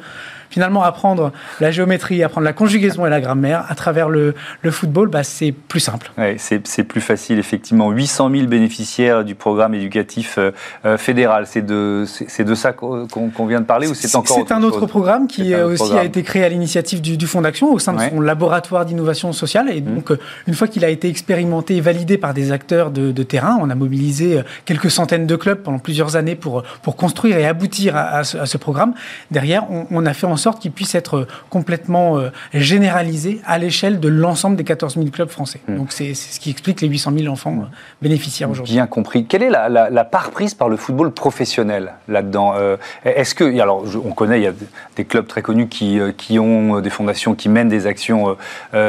finalement, 0.50 0.82
apprendre 0.82 1.32
la 1.60 1.70
géométrie, 1.70 2.22
apprendre 2.22 2.44
la 2.44 2.52
conjugaison 2.52 3.06
et 3.06 3.10
la 3.10 3.20
grammaire 3.20 3.64
à 3.68 3.74
travers 3.74 4.08
le, 4.08 4.34
le 4.62 4.70
football, 4.70 5.08
bah, 5.08 5.22
c'est 5.22 5.52
plus 5.52 5.80
simple. 5.80 6.10
Ouais, 6.18 6.36
c'est 6.38 6.84
plus 6.84 7.00
facile, 7.00 7.38
effectivement. 7.38 7.90
800 7.90 8.30
000 8.30 8.46
bénéficiaires 8.46 9.24
du 9.24 9.34
programme 9.34 9.74
éducatif 9.74 10.36
euh, 10.38 10.50
euh, 10.84 10.98
fédéral. 10.98 11.46
C'est 11.46 11.64
de, 11.64 12.04
de 12.38 12.54
ça 12.54 12.72
qu'on 12.72 13.46
vient 13.46 13.60
de 13.60 13.66
parler 13.66 13.86
ou 13.86 13.94
c'est 13.94 14.14
encore 14.16 14.44
C'est 14.46 14.52
un 14.52 14.62
autre 14.62 14.86
programme 14.86 15.28
qui 15.28 15.54
aussi 15.54 15.92
a 15.92 16.04
été 16.04 16.22
créé 16.22 16.44
à 16.44 16.48
l'initiative 16.48 17.00
du, 17.00 17.16
du 17.16 17.26
Fonds 17.26 17.42
d'action 17.42 17.72
au 17.72 17.78
sein 17.78 17.92
de 17.92 18.00
son 18.00 18.20
laboratoire 18.20 18.84
d'innovation 18.84 19.32
sociale. 19.32 19.70
Et 19.70 19.80
mmh. 19.80 19.94
donc, 19.94 20.10
euh, 20.10 20.18
une 20.48 20.54
fois 20.54 20.66
qu'il 20.66 20.84
a 20.84 20.88
été 20.88 21.08
expérimenté 21.08 21.76
et 21.76 21.80
validé 21.80 22.18
par 22.18 22.34
des 22.34 22.50
acteurs 22.50 22.90
de, 22.90 23.12
de, 23.12 23.22
terrain, 23.22 23.58
on 23.60 23.70
a 23.70 23.74
mobilisé 23.76 24.42
quelques 24.64 24.90
centaines 24.90 25.26
de 25.26 25.36
clubs 25.36 25.58
pendant 25.58 25.78
plusieurs 25.78 26.16
années 26.16 26.34
pour, 26.34 26.64
pour 26.82 26.96
construire 26.96 27.36
et 27.36 27.46
aboutir 27.46 27.96
à, 27.96 28.24
ce, 28.24 28.36
à 28.36 28.46
ce, 28.46 28.58
programme. 28.58 28.94
Derrière, 29.30 29.70
on, 29.70 29.86
on 29.90 30.06
a 30.06 30.12
fait 30.12 30.26
en 30.26 30.36
sorte 30.40 30.60
qu'il 30.60 30.72
puisse 30.72 30.96
être 30.96 31.28
complètement 31.48 32.18
euh, 32.18 32.30
généralisé 32.52 33.40
à 33.46 33.58
l'échelle 33.58 34.00
de 34.00 34.08
l'ensemble 34.08 34.56
des 34.56 34.64
14 34.64 34.94
000 34.94 35.06
clubs 35.10 35.28
français. 35.28 35.60
Hmm. 35.68 35.76
Donc 35.76 35.92
c'est 35.92 36.14
ce 36.14 36.40
qui 36.40 36.50
explique 36.50 36.80
les 36.80 36.88
800 36.88 37.12
000 37.16 37.32
enfants 37.32 37.56
euh, 37.60 37.66
bénéficiaires 38.02 38.50
aujourd'hui. 38.50 38.74
Bien 38.74 38.86
compris. 38.86 39.26
Quelle 39.26 39.42
est 39.42 39.50
la, 39.50 40.04
part 40.04 40.30
prise 40.30 40.54
par 40.54 40.68
le 40.68 40.76
football 40.76 41.12
professionnel 41.12 41.92
là-dedans 42.08 42.54
euh, 42.56 42.76
Est-ce 43.04 43.34
que, 43.34 43.60
alors 43.60 43.84
on 44.04 44.12
connaît, 44.12 44.40
il 44.40 44.44
y 44.44 44.48
a 44.48 44.52
des 44.96 45.04
clubs 45.04 45.26
très 45.26 45.42
connus 45.42 45.68
qui, 45.68 46.00
qui 46.16 46.38
ont 46.38 46.80
des 46.80 46.90
fondations 46.90 47.34
qui 47.34 47.48
mènent 47.48 47.68
des 47.68 47.86
actions 47.86 48.36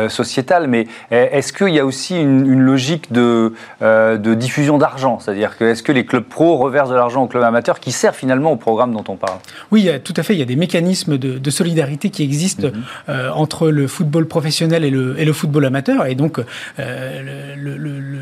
sociétales, 0.07 0.67
mais 0.67 0.87
est-ce 1.11 1.53
qu'il 1.53 1.69
y 1.69 1.79
a 1.79 1.85
aussi 1.85 2.19
une, 2.19 2.61
logique 2.61 3.11
de, 3.11 3.53
de 3.81 4.33
diffusion 4.33 4.77
d'argent? 4.77 5.19
C'est-à-dire 5.19 5.57
que 5.57 5.65
est-ce 5.65 5.83
que 5.83 5.91
les 5.91 6.05
clubs 6.05 6.23
pro 6.23 6.57
reversent 6.57 6.89
de 6.89 6.95
l'argent 6.95 7.23
aux 7.23 7.27
clubs 7.27 7.43
amateurs 7.43 7.79
qui 7.79 7.91
servent 7.91 8.15
finalement 8.15 8.51
au 8.51 8.55
programme 8.55 8.93
dont 8.93 9.03
on 9.07 9.15
parle? 9.15 9.39
Oui, 9.71 9.89
tout 10.03 10.13
à 10.15 10.23
fait. 10.23 10.33
Il 10.33 10.39
y 10.39 10.43
a 10.43 10.45
des 10.45 10.55
mécanismes 10.55 11.17
de, 11.17 11.40
de 11.41 11.49
solidarité 11.49 12.09
qui 12.09 12.23
existe 12.23 12.63
mhm. 12.63 12.83
euh, 13.09 13.29
entre 13.31 13.69
le 13.69 13.87
football 13.87 14.27
professionnel 14.27 14.83
et 14.83 14.89
le, 14.89 15.19
et 15.19 15.25
le 15.25 15.33
football 15.33 15.65
amateur. 15.65 16.05
Et 16.05 16.15
donc, 16.15 16.39
euh, 16.79 17.55
le, 17.57 18.19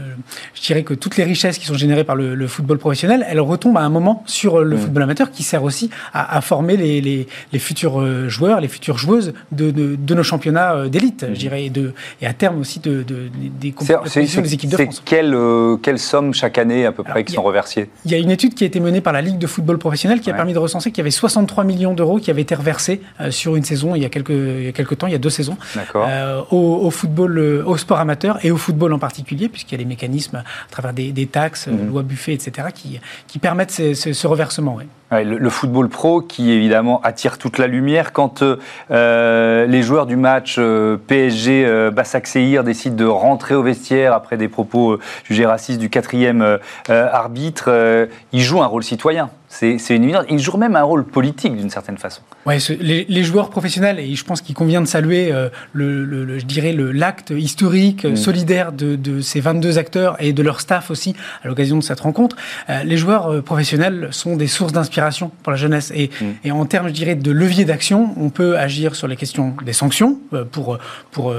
je 0.54 0.62
dirais 0.62 0.84
que 0.84 0.94
toutes 0.94 1.18
les 1.18 1.24
richesses 1.24 1.58
qui 1.58 1.66
sont 1.66 1.76
générées 1.76 2.04
par 2.04 2.16
le, 2.16 2.48
football 2.48 2.80
professionnel, 2.80 3.26
elles 3.30 3.40
retombent 3.40 3.78
à 3.78 3.82
un 3.82 3.90
moment 3.90 4.24
sur 4.26 4.62
le 4.62 4.76
mhm. 4.76 4.82
football 4.82 5.04
amateur 5.04 5.32
qui 5.32 5.44
sert 5.44 5.64
aussi 5.64 5.90
à, 6.14 6.42
former 6.42 6.78
les, 6.78 7.02
les, 7.02 7.28
les, 7.54 7.60
futurs 7.60 8.02
euh, 8.02 8.28
joueurs, 8.30 8.60
les 8.60 8.68
futures 8.68 8.98
joueuses 8.98 9.34
de, 9.52 9.72
de, 9.72 10.16
nos 10.16 10.24
championnats 10.24 10.88
d'élite, 10.88 11.26
je 11.28 11.32
mhm. 11.32 11.38
dirais, 11.38 11.66
et, 11.66 11.70
de, 11.70 11.94
et 12.22 12.28
à 12.28 12.34
terme 12.34 12.60
aussi 12.60 12.80
de, 12.80 13.04
des 13.04 13.72
compétitions 13.72 14.42
des 14.42 14.54
équipes 14.54 14.70
de 14.72 14.76
France. 14.78 14.96
C'est 14.96 15.04
quelle, 15.04 15.36
quelle 15.84 16.00
somme 16.00 16.34
chaque 16.34 16.58
année 16.58 16.86
à 16.86 16.92
peu 16.92 17.04
près 17.04 17.24
qui 17.24 17.34
sont 17.34 17.44
reversées? 17.44 17.90
Il 18.06 18.12
y 18.12 18.16
a 18.16 18.18
une 18.18 18.32
étude 18.32 18.56
qui 18.56 18.64
a 18.64 18.68
été 18.68 18.80
menée 18.80 19.02
par 19.02 19.14
la 19.14 19.22
Ligue 19.22 19.38
de 19.38 19.48
football 19.48 19.78
professionnel 19.78 20.22
qui 20.22 20.32
a 20.32 20.34
permis 20.34 20.54
de 20.54 20.60
recenser 20.60 20.92
qu'il 20.92 21.00
y 21.00 21.02
avait 21.02 21.12
63 21.12 21.64
millions 21.64 21.94
d'euros 21.94 22.20
qui 22.20 22.32
avaient 22.32 22.42
été 22.42 22.56
reversés 22.56 22.90
euh, 22.90 23.02
sur 23.30 23.56
une 23.56 23.64
saison 23.64 23.80
il 23.96 24.02
y 24.02 24.06
a 24.06 24.10
quelques, 24.10 24.30
il 24.30 24.64
y 24.64 24.68
a 24.68 24.72
quelques 24.72 24.98
temps, 24.98 25.08
il 25.08 25.14
y 25.14 25.16
a 25.16 25.20
deux 25.20 25.30
saisons, 25.30 25.58
euh, 25.96 26.42
au, 26.52 26.90
football, 26.92 27.38
euh, 27.38 27.64
au 27.66 27.78
sport 27.78 28.00
amateur 28.00 28.44
et 28.44 28.52
au 28.52 28.58
football 28.58 28.94
en 28.94 29.00
particulier, 29.00 29.50
puisqu'il 29.50 29.74
y 29.74 29.76
a 29.76 29.84
des 29.84 29.90
mécanismes 29.90 30.38
à 30.38 30.72
travers 30.72 30.94
des, 30.94 31.30
taxes, 31.32 31.68
mmh. 31.68 31.90
loi 31.90 32.04
Buffet, 32.04 32.34
etc., 32.34 32.70
qui, 32.74 33.00
qui 33.28 33.40
permettent 33.40 33.72
ce, 33.72 34.28
reversement. 34.28 34.78
le, 35.12 35.50
football 35.50 35.90
pro 35.90 36.22
qui 36.22 36.52
évidemment 36.52 37.02
attire 37.02 37.38
toute 37.38 37.58
la 37.58 37.68
lumière 37.68 38.14
quand 38.14 38.44
les 38.90 39.82
joueurs 39.82 40.06
du 40.06 40.16
match 40.16 40.60
PSG 41.08 41.66
euh, 41.66 42.62
décident 42.64 42.96
de 42.96 43.06
rentrer 43.06 43.56
au 43.56 43.64
vestiaire 43.64 44.14
après 44.14 44.38
des 44.38 44.48
propos 44.48 45.00
jugés 45.24 45.46
racistes 45.46 45.80
du 45.80 45.90
quatrième 45.90 46.60
arbitre, 46.88 48.08
ils 48.32 48.42
jouent 48.42 48.62
un 48.62 48.68
rôle 48.68 48.84
citoyen. 48.84 49.30
C'est 49.50 49.96
une 49.96 50.04
évidence. 50.04 50.26
Ils 50.30 50.40
jouent 50.40 50.58
même 50.58 50.76
un 50.76 50.84
rôle 50.84 51.04
politique 51.04 51.56
d'une 51.58 51.72
certaine 51.72 51.98
façon. 51.98 52.22
Ouais, 52.46 52.60
les, 52.80 53.24
joueurs 53.24 53.50
professionnels, 53.50 54.00
et 54.00 54.14
je 54.14 54.24
pense 54.24 54.42
qu'il 54.42 54.54
convient 54.54 54.80
de 54.80 54.88
saluer, 54.88 55.32
euh, 55.32 55.50
le, 55.74 56.38
je 56.38 56.46
dirais, 56.46 56.72
l'acte 56.72 57.32
historique, 57.32 58.06
mm. 58.06 58.16
solidaire 58.16 58.72
de, 58.72 59.22
ces 59.22 59.40
22 59.40 59.80
acteurs 59.80 60.16
et 60.20 60.34
de 60.34 60.44
leur 60.44 60.62
staff 60.62 60.92
aussi 60.92 61.16
à 61.44 61.48
l'occasion 61.48 61.78
de 61.78 61.84
cette 61.84 62.00
rencontre. 62.00 62.36
Euh, 62.70 62.84
les 62.84 62.96
joueurs 62.96 63.32
euh, 63.32 63.42
professionnels 63.42 64.10
sont 64.12 64.36
des 64.36 64.48
sources 64.48 64.72
d'inspiration 64.72 65.32
pour 65.42 65.52
la 65.52 65.58
jeunesse. 65.58 65.92
Et, 65.96 66.12
mm. 66.22 66.26
et, 66.44 66.52
en 66.52 66.66
termes, 66.66 66.88
je 66.88 66.94
dirais, 66.94 67.16
de 67.16 67.32
levier 67.32 67.66
d'action, 67.66 68.14
on 68.18 68.30
peut 68.30 68.58
agir 68.58 68.96
sur 68.96 69.08
les 69.08 69.16
questions 69.16 69.56
des 69.66 69.74
sanctions 69.74 70.20
pour, 70.52 70.78
pour 71.12 71.34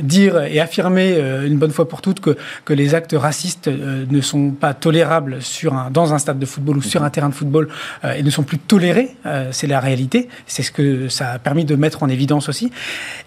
dire 0.00 0.42
et 0.42 0.60
affirmer 0.60 1.18
une 1.44 1.56
bonne 1.56 1.70
fois 1.70 1.88
pour 1.88 2.02
toutes 2.02 2.20
que, 2.20 2.36
que 2.64 2.74
les 2.74 2.94
actes 2.94 3.14
racistes 3.16 3.68
ne 3.68 4.20
sont 4.20 4.50
pas 4.50 4.74
tolérables 4.74 5.40
sur 5.40 5.74
un, 5.74 5.90
dans 5.90 6.12
un 6.12 6.18
stade 6.18 6.38
de 6.38 6.46
football 6.46 6.65
ou 6.74 6.82
sur 6.82 7.02
un 7.04 7.10
terrain 7.10 7.28
de 7.28 7.34
football 7.34 7.68
euh, 8.04 8.14
et 8.14 8.22
ne 8.22 8.30
sont 8.30 8.42
plus 8.42 8.58
tolérés. 8.58 9.14
Euh, 9.26 9.48
c'est 9.52 9.66
la 9.66 9.80
réalité. 9.80 10.28
C'est 10.46 10.62
ce 10.62 10.70
que 10.70 11.08
ça 11.08 11.32
a 11.32 11.38
permis 11.38 11.64
de 11.64 11.76
mettre 11.76 12.02
en 12.02 12.08
évidence 12.08 12.48
aussi. 12.48 12.70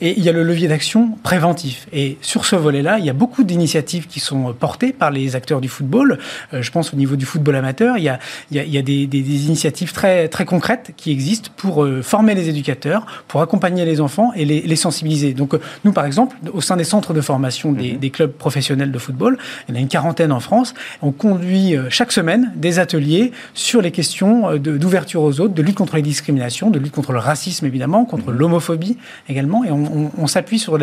Et 0.02 0.18
il 0.18 0.24
y 0.24 0.30
a 0.30 0.32
le 0.32 0.44
levier 0.44 0.68
d'action 0.68 1.18
préventif. 1.24 1.88
Et 1.94 2.18
sur 2.22 2.46
ce 2.46 2.56
volet-là, 2.56 3.00
il 3.00 3.06
y 3.06 3.10
a 3.10 3.14
beaucoup 3.14 3.44
d'initiatives 3.44 4.08
qui 4.08 4.20
sont 4.20 4.54
portées 4.54 4.94
par 4.94 5.12
les 5.12 5.36
acteurs 5.36 5.62
du 5.62 5.70
football. 5.70 6.20
Euh, 6.54 6.62
je 6.62 6.72
pense 6.72 6.94
au 6.94 6.98
niveau 6.98 7.16
du 7.16 7.26
football 7.26 7.56
amateur, 7.56 7.98
il 7.98 8.04
y 8.04 8.10
a, 8.10 8.20
il 8.52 8.58
y 8.58 8.78
a, 8.78 8.82
des, 8.82 9.08
des, 9.08 9.46
initiatives 9.46 9.94
très, 9.94 10.28
très 10.28 10.46
concrètes 10.46 10.92
qui 10.98 11.12
existent 11.12 11.50
pour 11.56 11.88
former 12.02 12.36
les 12.36 12.50
éducateurs, 12.50 13.06
pour 13.28 13.42
accompagner 13.42 13.86
les 13.86 14.02
enfants 14.02 14.32
et 14.36 14.46
les, 14.46 14.62
les 14.62 14.76
sensibiliser. 14.76 15.34
Donc 15.34 15.54
nous, 15.86 15.94
par 15.94 16.06
exemple, 16.06 16.36
au 16.52 16.62
sein 16.62 16.76
des 16.78 16.84
centres 16.84 17.14
de 17.14 17.22
formation 17.22 17.72
des, 17.72 17.94
mhm. 17.94 18.00
des 18.00 18.10
clubs 18.10 18.32
professionnels 18.32 18.92
de 18.92 18.98
football, 18.98 19.38
il 19.68 19.72
y 19.72 19.78
en 19.78 19.80
a 19.80 19.82
une 19.82 19.88
quarantaine 19.88 20.32
en 20.32 20.40
France, 20.40 20.74
on 21.02 21.12
conduit 21.12 21.76
chaque 21.90 22.12
semaine 22.12 22.52
des 22.56 22.80
ateliers 22.80 23.29
sur 23.54 23.82
les 23.82 23.92
questions 23.92 24.52
euh, 24.52 24.58
d'ouverture 24.58 25.22
aux 25.22 25.40
autres, 25.40 25.54
de 25.54 25.62
lutte 25.62 25.76
contre 25.76 25.96
les 25.96 26.02
discriminations, 26.02 26.70
de 26.70 26.80
lutte 26.80 26.94
contre 26.94 27.12
le 27.12 27.20
racisme 27.20 27.66
évidemment, 27.66 28.06
contre 28.06 28.32
mhm. 28.32 28.38
l'homophobie 28.38 28.98
également. 29.28 29.64
Et 29.64 29.72
on, 29.72 30.28
s'appuie 30.28 30.60
sur 30.60 30.78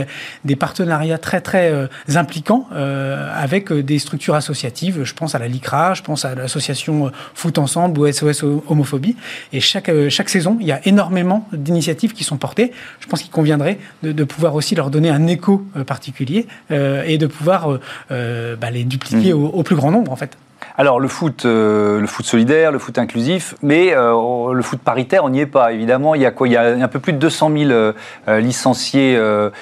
des 0.45 0.57
partenariats 0.57 1.19
très 1.19 1.41
très 1.41 1.71
euh, 1.71 1.87
impliquants 2.15 2.67
euh, 2.73 3.31
avec 3.33 3.73
des 3.73 3.99
structures 3.99 4.35
associatives. 4.35 5.05
Je 5.05 5.15
pense 5.15 5.35
à 5.35 5.39
la 5.39 5.47
LICRA, 5.47 5.95
je 5.95 6.03
pense 6.03 6.25
à 6.25 6.35
l'association 6.35 7.13
Foot 7.35 7.59
Ensemble 7.59 8.01
ou 8.01 8.13
SOS 8.13 8.43
Homophobie. 8.43 9.17
Et 9.53 9.61
chaque, 9.61 9.91
chaque 10.09 10.29
saison, 10.29 10.57
il 10.61 10.67
y 10.67 10.73
a 10.73 10.81
énormément 10.87 11.49
d'initiatives 11.53 12.13
qui 12.13 12.25
sont 12.25 12.39
portées. 12.39 12.73
Je 12.99 13.07
pense 13.07 13.23
qu'il 13.23 13.31
conviendrait 13.31 13.79
de, 14.03 14.25
pouvoir 14.25 14.57
aussi 14.57 14.75
leur 14.75 14.91
donner 14.91 15.11
un 15.11 15.29
écho 15.29 15.65
particulier 15.87 16.47
et 16.71 17.19
de 17.19 17.27
pouvoir 17.27 17.79
bah, 18.11 18.71
les 18.73 18.85
dupliquer 18.85 19.33
mhm. 19.33 19.45
au 19.45 19.63
plus 19.63 19.77
grand 19.77 19.93
nombre 19.93 20.11
en 20.11 20.17
fait. 20.17 20.37
Alors 20.79 21.01
le 21.01 21.09
foot, 21.09 21.47
euh, 21.47 22.01
le 22.01 22.07
foot 22.07 22.27
solidaire, 22.27 22.71
le 22.71 22.79
foot 22.79 22.99
inclusif, 22.99 23.55
mais 23.63 23.95
euh, 23.97 24.53
le 24.53 24.63
foot 24.63 24.79
paritaire, 24.79 25.25
on 25.25 25.31
n'y 25.31 25.41
est 25.41 25.47
pas 25.47 25.73
évidemment. 25.73 26.15
Il 26.15 26.21
y 26.21 26.27
a 26.27 26.31
quoi? 26.31 26.49
Il 26.49 26.53
y 26.53 26.57
a 26.57 26.65
un 26.65 26.89
peu 26.89 26.99
plus 26.99 27.15
de 27.15 27.19
200 27.19 27.51
000 27.57 27.71
euh, 27.71 27.93
licenciés 28.41 29.19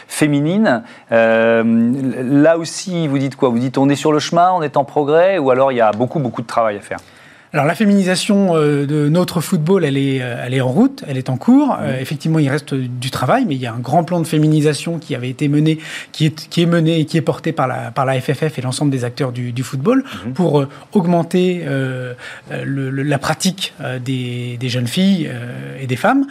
féminines. 0.09 0.83
là 1.11 2.59
aussi, 2.59 3.07
vous 3.07 3.19
dites 3.19 3.37
quoi? 3.37 3.49
Vous 3.49 3.61
dites 3.61 3.79
on 3.79 3.89
est 3.89 3.95
sur 3.95 4.13
le 4.13 4.19
chemin, 4.19 4.51
on 4.53 4.63
est 4.63 4.77
en 4.77 4.85
progrès, 4.85 5.39
ou 5.39 5.51
alors 5.51 5.71
il 5.71 5.77
y 5.77 5.81
a 5.81 5.93
beaucoup 5.93 6.19
beaucoup 6.19 6.43
de 6.43 6.47
travail 6.47 6.77
à 6.77 6.81
faire? 6.81 6.99
Alors 7.55 7.67
la 7.67 7.75
féminisation 7.75 8.57
euh, 8.57 8.85
de 8.85 9.09
notre 9.09 9.41
football, 9.41 9.85
elle 9.85 9.97
est, 9.97 10.21
euh, 10.21 10.43
elle 10.45 10.55
est 10.55 10.61
en 10.61 10.69
route, 10.69 11.05
elle 11.09 11.17
est 11.17 11.31
en 11.31 11.37
cours. 11.37 11.69
Mmh. 11.69 11.79
Euh, 11.83 12.01
effectivement, 12.01 12.39
il 12.39 12.49
reste 12.49 12.75
du 12.75 13.11
travail, 13.11 13.45
mais 13.47 13.55
il 13.55 13.61
y 13.61 13.67
a 13.67 13.73
un 13.73 13.79
grand 13.79 14.05
plan 14.05 14.21
de 14.21 14.27
féminisation 14.27 14.99
qui 14.99 15.15
avait 15.15 15.31
été 15.31 15.49
mené, 15.49 15.79
qui 16.13 16.27
est, 16.27 16.49
qui 16.49 16.63
est 16.63 16.67
mené 16.67 16.99
et 17.01 17.05
qui 17.05 17.17
est 17.17 17.23
porté 17.23 17.53
par 17.53 17.67
la, 17.67 17.91
par 17.91 18.05
la 18.07 18.21
FFF 18.21 18.59
et 18.59 18.63
l'ensemble 18.63 18.91
des 18.91 19.05
acteurs 19.05 19.33
du, 19.33 19.53
du 19.53 19.63
football 19.63 20.03
Mmh. 20.05 20.33
pour 20.33 20.61
euh, 20.61 20.69
augmenter 20.93 21.63
euh, 21.67 22.15
le, 22.51 22.91
le- 22.91 23.03
la 23.03 23.19
pratique 23.19 23.73
des, 24.05 24.57
des 24.59 24.69
jeunes 24.69 24.87
filles 24.87 25.31
et 25.81 25.87
des 25.87 25.97
femmes, 25.97 26.27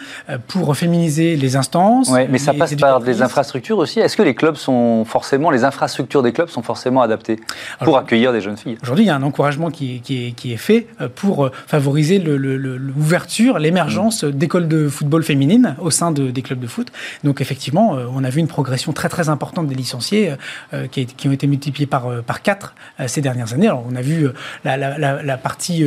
pour 0.47 0.75
féminiser 0.75 1.35
les 1.35 1.55
instances. 1.55 2.09
Ouais, 2.09 2.27
mais 2.29 2.37
ça 2.37 2.53
passe 2.53 2.75
par 2.75 2.99
des 2.99 3.21
infrastructures 3.21 3.77
aussi. 3.77 3.99
Est-ce 3.99 4.17
que 4.17 4.23
les 4.23 4.35
clubs 4.35 4.55
sont 4.55 5.05
forcément, 5.05 5.51
les 5.51 5.63
infrastructures 5.63 6.21
des 6.23 6.31
clubs 6.33 6.49
sont 6.49 6.61
forcément 6.63 7.01
adaptées 7.01 7.37
pour 7.79 7.87
Alors, 7.89 7.97
accueillir 7.99 8.33
des 8.33 8.41
jeunes 8.41 8.57
filles? 8.57 8.77
Aujourd'hui, 8.81 9.05
il 9.05 9.07
y 9.07 9.11
a 9.11 9.15
un 9.15 9.23
encouragement 9.23 9.69
qui 9.71 9.95
est, 9.95 9.99
qui 9.99 10.27
est, 10.27 10.31
qui 10.31 10.53
est 10.53 10.57
fait 10.57 10.87
pour 11.15 11.45
euh, 11.45 11.51
favoriser 11.67 12.19
le- 12.19 12.37
le- 12.37 12.57
le- 12.57 12.77
l'ouverture, 12.77 13.59
l'émergence 13.59 14.23
d'écoles 14.23 14.67
de 14.67 14.87
football 14.89 15.23
féminines 15.23 15.75
au 15.79 15.91
sein 15.91 16.11
de- 16.11 16.31
des 16.31 16.41
clubs 16.41 16.59
de 16.59 16.67
foot. 16.67 16.91
Donc 17.23 17.41
effectivement, 17.41 17.95
euh, 17.95 18.05
on 18.13 18.23
a 18.23 18.29
vu 18.29 18.39
une 18.39 18.47
progression 18.47 18.93
très 18.93 19.09
très 19.09 19.29
importante 19.29 19.67
des 19.67 19.75
licenciés 19.75 20.33
euh, 20.73 20.87
qui, 20.87 21.07
ont 21.27 21.31
été 21.31 21.47
multipliés 21.47 21.87
par, 21.87 22.07
par 22.23 22.41
4 22.41 22.73
ces 23.07 23.21
dernières 23.21 23.53
années. 23.53 23.67
Alors 23.67 23.85
on 23.91 23.95
a 23.95 24.01
vu 24.01 24.27
la, 24.65 24.77
la- 24.77 24.97
la- 24.97 25.23
la 25.23 25.37
partie 25.37 25.85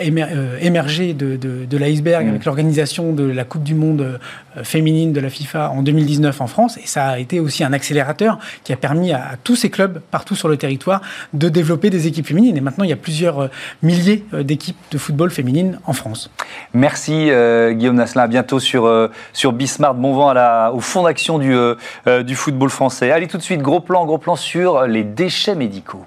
émer- 0.00 0.26
émerger 0.60 1.14
de, 1.14 1.36
de, 1.36 1.64
de 1.64 1.76
l'iceberg 1.76 2.26
Mm. 2.26 2.28
avec 2.30 2.44
l'organisation 2.44 3.12
de 3.12 3.24
la 3.24 3.44
Coupe 3.44 3.62
du 3.62 3.74
Monde 3.74 4.18
féminine 4.62 5.12
de 5.12 5.20
la 5.20 5.30
FIFA 5.30 5.70
en 5.70 5.82
2019 5.82 6.40
en 6.40 6.46
France. 6.46 6.76
Et 6.78 6.86
ça 6.86 7.06
a 7.06 7.18
été 7.18 7.40
aussi 7.40 7.64
un 7.64 7.72
accélérateur 7.72 8.38
qui 8.64 8.72
a 8.72 8.76
permis 8.76 9.12
à, 9.12 9.36
tous 9.42 9.56
ces 9.56 9.70
clubs 9.70 10.00
partout 10.10 10.34
sur 10.34 10.48
le 10.48 10.56
territoire 10.56 11.00
de 11.32 11.48
développer 11.48 11.90
des 11.90 12.06
équipes 12.06 12.26
féminines. 12.26 12.56
Et 12.56 12.60
maintenant, 12.60 12.84
il 12.84 12.90
y 12.90 12.92
a 12.92 12.96
plusieurs 12.96 13.44
euh, 13.44 13.48
milliers 13.82 14.24
euh, 14.34 14.42
d'équipes 14.42 14.76
de 14.90 14.98
football 14.98 15.30
féminines 15.30 15.80
en 15.84 15.92
France. 15.92 16.30
Merci 16.74 17.30
euh, 17.30 17.72
Guillaume 17.72 17.96
Nasselin. 17.96 18.24
À 18.24 18.26
bientôt 18.26 18.60
sur, 18.60 18.86
euh, 18.86 19.10
sur 19.32 19.52
Bismart. 19.52 19.94
Bon 19.94 20.12
vent 20.12 20.34
au 20.72 20.80
fond 20.80 21.04
d'action 21.04 21.38
du, 21.38 21.54
euh, 21.54 21.74
euh, 22.06 22.22
du 22.22 22.34
football 22.34 22.70
français. 22.70 23.10
Allez 23.10 23.26
tout 23.26 23.38
de 23.38 23.42
suite, 23.42 23.62
gros 23.62 23.80
plan, 23.80 24.04
gros 24.06 24.18
plan 24.18 24.36
sur 24.36 24.82
les 24.86 25.04
déchets 25.04 25.54
médicaux. 25.54 26.04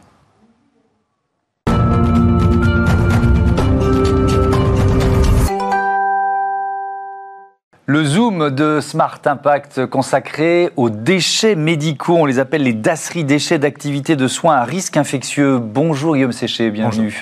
Le 7.92 8.06
Zoom 8.06 8.52
de 8.52 8.80
Smart 8.80 9.20
Impact 9.26 9.86
consacré 9.88 10.70
aux 10.78 10.90
déchets 10.90 11.56
médicaux, 11.58 12.16
on 12.16 12.26
les 12.26 12.40
appelle 12.40 12.64
les 12.64 12.72
DASRI, 12.72 13.26
déchets 13.26 13.60
d'activité 13.60 14.16
de 14.16 14.30
soins 14.30 14.56
à 14.56 14.64
risque 14.64 14.96
infectieux. 14.96 15.58
Bonjour 15.60 16.16
Guillaume 16.16 16.32
Séché, 16.32 16.72
bienvenue. 16.72 17.14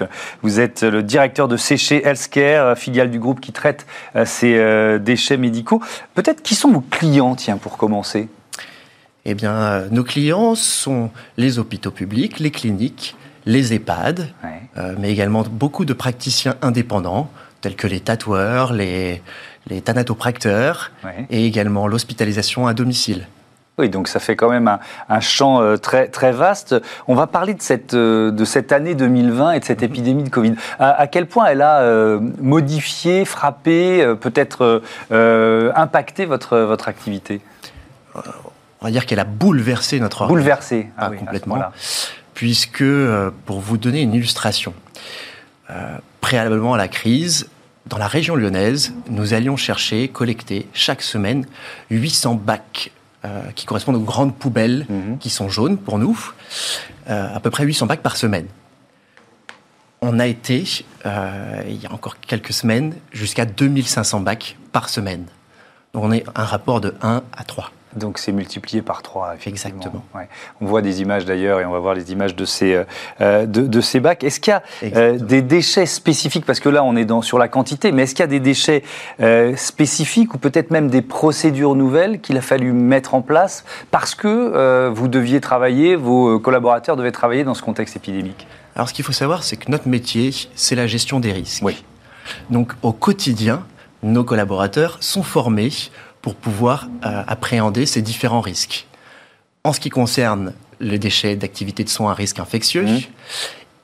Vous 0.44 0.60
êtes 0.60 0.84
le 0.84 1.02
directeur 1.02 1.48
de 1.48 1.58
Séché 1.58 2.06
Healthcare, 2.06 2.78
filiale 2.78 3.10
du 3.10 3.18
groupe 3.18 3.42
qui 3.42 3.52
traite 3.52 3.88
euh, 4.16 4.26
ces 4.26 4.60
euh, 4.60 5.00
déchets 5.00 5.38
médicaux. 5.38 5.82
Peut-être 6.14 6.44
qui 6.44 6.54
sont 6.54 6.70
vos 6.70 6.82
clients, 6.82 7.34
tiens, 7.34 7.58
pour 7.58 7.76
commencer? 7.76 8.30
Eh 9.26 9.34
bien, 9.34 9.54
euh, 9.54 9.88
nos 9.90 10.04
clients 10.04 10.54
sont 10.54 11.10
les 11.38 11.58
hôpitaux 11.58 11.90
publics, 11.90 12.40
les 12.40 12.52
cliniques, 12.52 13.16
les 13.48 13.74
EHPAD, 13.74 14.30
Ouais. 14.44 14.96
mais 15.00 15.12
également 15.12 15.44
beaucoup 15.50 15.84
de 15.84 15.94
praticiens 15.94 16.58
indépendants, 16.62 17.28
tels 17.62 17.76
que 17.76 17.88
les 17.88 18.00
tatoueurs, 18.00 18.74
les, 18.74 19.22
les 19.68 19.82
thanatopracteurs, 19.82 20.92
et 21.30 21.46
également 21.46 21.88
l'hospitalisation 21.88 22.68
à 22.68 22.74
domicile. 22.74 23.28
Oui, 23.78 23.88
donc 23.90 24.10
ça 24.10 24.20
fait 24.20 24.36
quand 24.36 24.50
même 24.50 24.68
un, 24.68 24.80
un 25.08 25.22
champ 25.22 25.62
euh, 25.62 25.78
très, 25.78 26.10
très 26.10 26.34
vaste. 26.34 26.76
On 27.08 27.16
va 27.16 27.28
parler 27.28 27.54
de 27.54 27.62
cette, 27.62 27.94
euh, 27.94 28.30
de 28.30 28.44
cette 28.44 28.74
année 28.74 28.94
2020 28.94 29.54
et 29.54 29.60
de 29.62 29.64
cette 29.64 29.82
épidémie 29.84 30.24
de 30.24 30.30
Covid. 30.30 30.56
À, 30.80 30.90
à 30.90 31.08
quel 31.08 31.28
point 31.28 31.46
elle 31.46 31.62
a 31.62 31.80
euh, 31.80 32.20
modifié, 32.42 33.24
frappé, 33.24 34.06
peut-être 34.20 34.82
impacté 35.76 36.26
votre, 36.26 36.58
votre 36.58 36.90
activité? 36.90 37.40
On 38.82 38.86
va 38.86 38.92
dire 38.92 39.06
qu'elle 39.06 39.20
a 39.20 39.26
bouleversé 39.26 40.02
notre 40.02 40.28
Bouleversé 40.28 40.90
Ah, 40.98 41.10
oui, 41.10 41.18
complètement. 41.18 41.58
puisque, 42.34 42.84
pour 43.46 43.62
vous 43.62 43.78
donner 43.78 44.02
une 44.02 44.14
illustration, 44.14 44.74
préalablement 46.22 46.74
à 46.74 46.78
la 46.78 46.88
crise, 46.88 47.50
dans 47.86 47.98
la 47.98 48.08
région 48.08 48.36
lyonnaise, 48.36 48.94
nous 49.10 49.34
allions 49.34 49.58
chercher, 49.58 50.08
collecter 50.10 50.68
chaque 50.74 51.02
semaine 51.02 51.46
800 51.90 52.36
bacs 52.36 52.92
euh, 53.26 53.42
qui 53.56 53.66
correspondent 53.66 53.96
aux 53.98 54.02
grandes 54.02 54.36
poubelles 54.36 54.86
Mhm. 54.90 55.18
qui 55.18 55.30
sont 55.30 55.50
jaunes 55.50 55.78
pour 55.78 56.00
nous, 56.00 56.32
euh, 57.10 57.36
à 57.36 57.40
peu 57.40 57.50
près 57.50 57.64
800 57.66 57.86
bacs 57.88 58.02
par 58.02 58.16
semaine. 58.16 58.46
On 60.02 60.20
a 60.20 60.28
été, 60.28 60.64
euh, 61.06 61.62
il 61.68 61.82
y 61.82 61.86
a 61.86 61.92
encore 61.92 62.20
quelques 62.22 62.54
semaines, 62.54 62.96
jusqu'à 63.12 63.46
2500 63.46 64.22
bacs 64.22 64.56
par 64.72 64.88
semaine. 64.88 65.26
Donc 65.94 66.04
on 66.06 66.12
est 66.12 66.24
un 66.36 66.46
rapport 66.46 66.80
de 66.80 66.94
1 67.02 67.24
à 67.36 67.44
3. 67.44 67.72
Donc 67.96 68.20
c'est 68.20 68.32
multiplié 68.32 68.84
par 68.84 69.02
3, 69.02 69.34
effectivement. 69.36 69.78
Exactement. 69.78 70.04
Ouais. 70.14 70.28
On 70.62 70.66
voit 70.68 70.82
des 70.82 71.02
images 71.02 71.26
d'ailleurs 71.26 71.60
et 71.60 71.66
on 71.66 71.72
va 71.72 71.80
voir 71.80 71.96
les 71.96 72.12
images 72.12 72.36
de 72.36 72.46
ces, 72.46 72.76
euh, 72.76 72.84
euh, 73.20 73.46
de, 73.48 73.62
de 73.66 73.82
ces 73.82 74.00
bacs. 74.00 74.24
Est-ce 74.24 74.40
qu'il 74.40 74.52
y 74.52 74.54
a 74.54 74.64
euh, 74.96 75.18
des 75.18 75.42
déchets 75.42 75.88
spécifiques? 75.88 76.46
Parce 76.46 76.60
que 76.60 76.70
là 76.70 76.84
on 76.84 76.96
est 76.96 77.06
dans, 77.06 77.24
sur 77.24 77.40
la 77.40 77.48
quantité, 77.48 77.92
mais 77.92 78.04
est-ce 78.04 78.14
qu'il 78.14 78.24
y 78.24 78.24
a 78.24 78.28
des 78.28 78.40
déchets 78.40 78.84
euh, 79.22 79.56
spécifiques 79.56 80.36
ou 80.36 80.38
peut-être 80.38 80.70
même 80.70 80.90
des 80.90 81.02
procédures 81.02 81.74
nouvelles 81.74 82.22
qu'il 82.22 82.38
a 82.38 82.42
fallu 82.42 82.74
mettre 82.74 83.16
en 83.16 83.22
place 83.22 83.66
parce 83.90 84.14
que 84.14 84.90
vous 84.90 85.08
deviez 85.08 85.42
travailler, 85.42 85.96
vos 85.96 86.40
collaborateurs 86.40 86.96
devaient 86.96 87.12
travailler 87.12 87.44
dans 87.44 87.54
ce 87.54 87.62
contexte 87.62 87.96
épidémique? 87.96 88.48
Alors 88.76 88.88
ce 88.88 88.94
qu'il 88.94 89.04
faut 89.04 89.12
savoir, 89.12 89.44
c'est 89.44 89.58
que 89.58 89.72
notre 89.72 89.88
métier, 89.88 90.32
c'est 90.56 90.76
la 90.76 90.88
gestion 90.88 91.20
des 91.20 91.32
risques. 91.32 91.64
Oui. 91.64 91.84
Donc 92.50 92.74
au 92.82 92.92
quotidien, 92.92 93.64
nos 94.04 94.24
collaborateurs 94.24 94.98
sont 95.02 95.24
formés 95.24 95.72
pour 96.22 96.36
pouvoir 96.36 96.88
euh, 97.06 97.24
appréhender 97.28 97.86
ces 97.86 98.02
différents 98.02 98.42
risques. 98.42 98.88
En 99.64 99.74
ce 99.74 99.80
qui 99.80 99.90
concerne 99.90 100.54
les 100.80 101.00
déchets 101.00 101.36
d'activité 101.36 101.84
de 101.84 101.90
soins 101.90 102.12
à 102.12 102.14
risque 102.14 102.40
infectieux, 102.40 102.86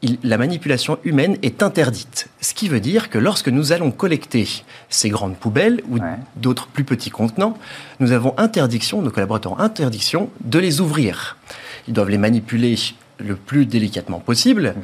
il- 0.01 0.17
la 0.23 0.37
manipulation 0.37 0.97
humaine 1.03 1.37
est 1.41 1.63
interdite. 1.63 2.27
Ce 2.41 2.53
qui 2.53 2.67
veut 2.69 2.79
dire 2.79 3.09
que 3.09 3.17
lorsque 3.17 3.49
nous 3.49 3.71
allons 3.71 3.91
collecter 3.91 4.47
ces 4.89 5.09
grandes 5.09 5.35
poubelles 5.35 5.81
ou 5.89 5.97
Ouais. 5.97 6.15
d'autres 6.35 6.67
plus 6.67 6.83
petits 6.83 7.09
contenants, 7.09 7.57
nous 7.99 8.11
avons 8.11 8.33
interdiction, 8.37 9.01
nos 9.01 9.11
collaborateurs 9.11 9.53
ont 9.53 9.59
interdiction 9.59 10.29
de 10.43 10.59
les 10.59 10.79
ouvrir. 10.81 11.37
Ils 11.87 11.93
doivent 11.93 12.09
les 12.09 12.17
manipuler 12.17 12.75
le 13.17 13.35
plus 13.35 13.65
délicatement 13.65 14.19
possible 14.19 14.75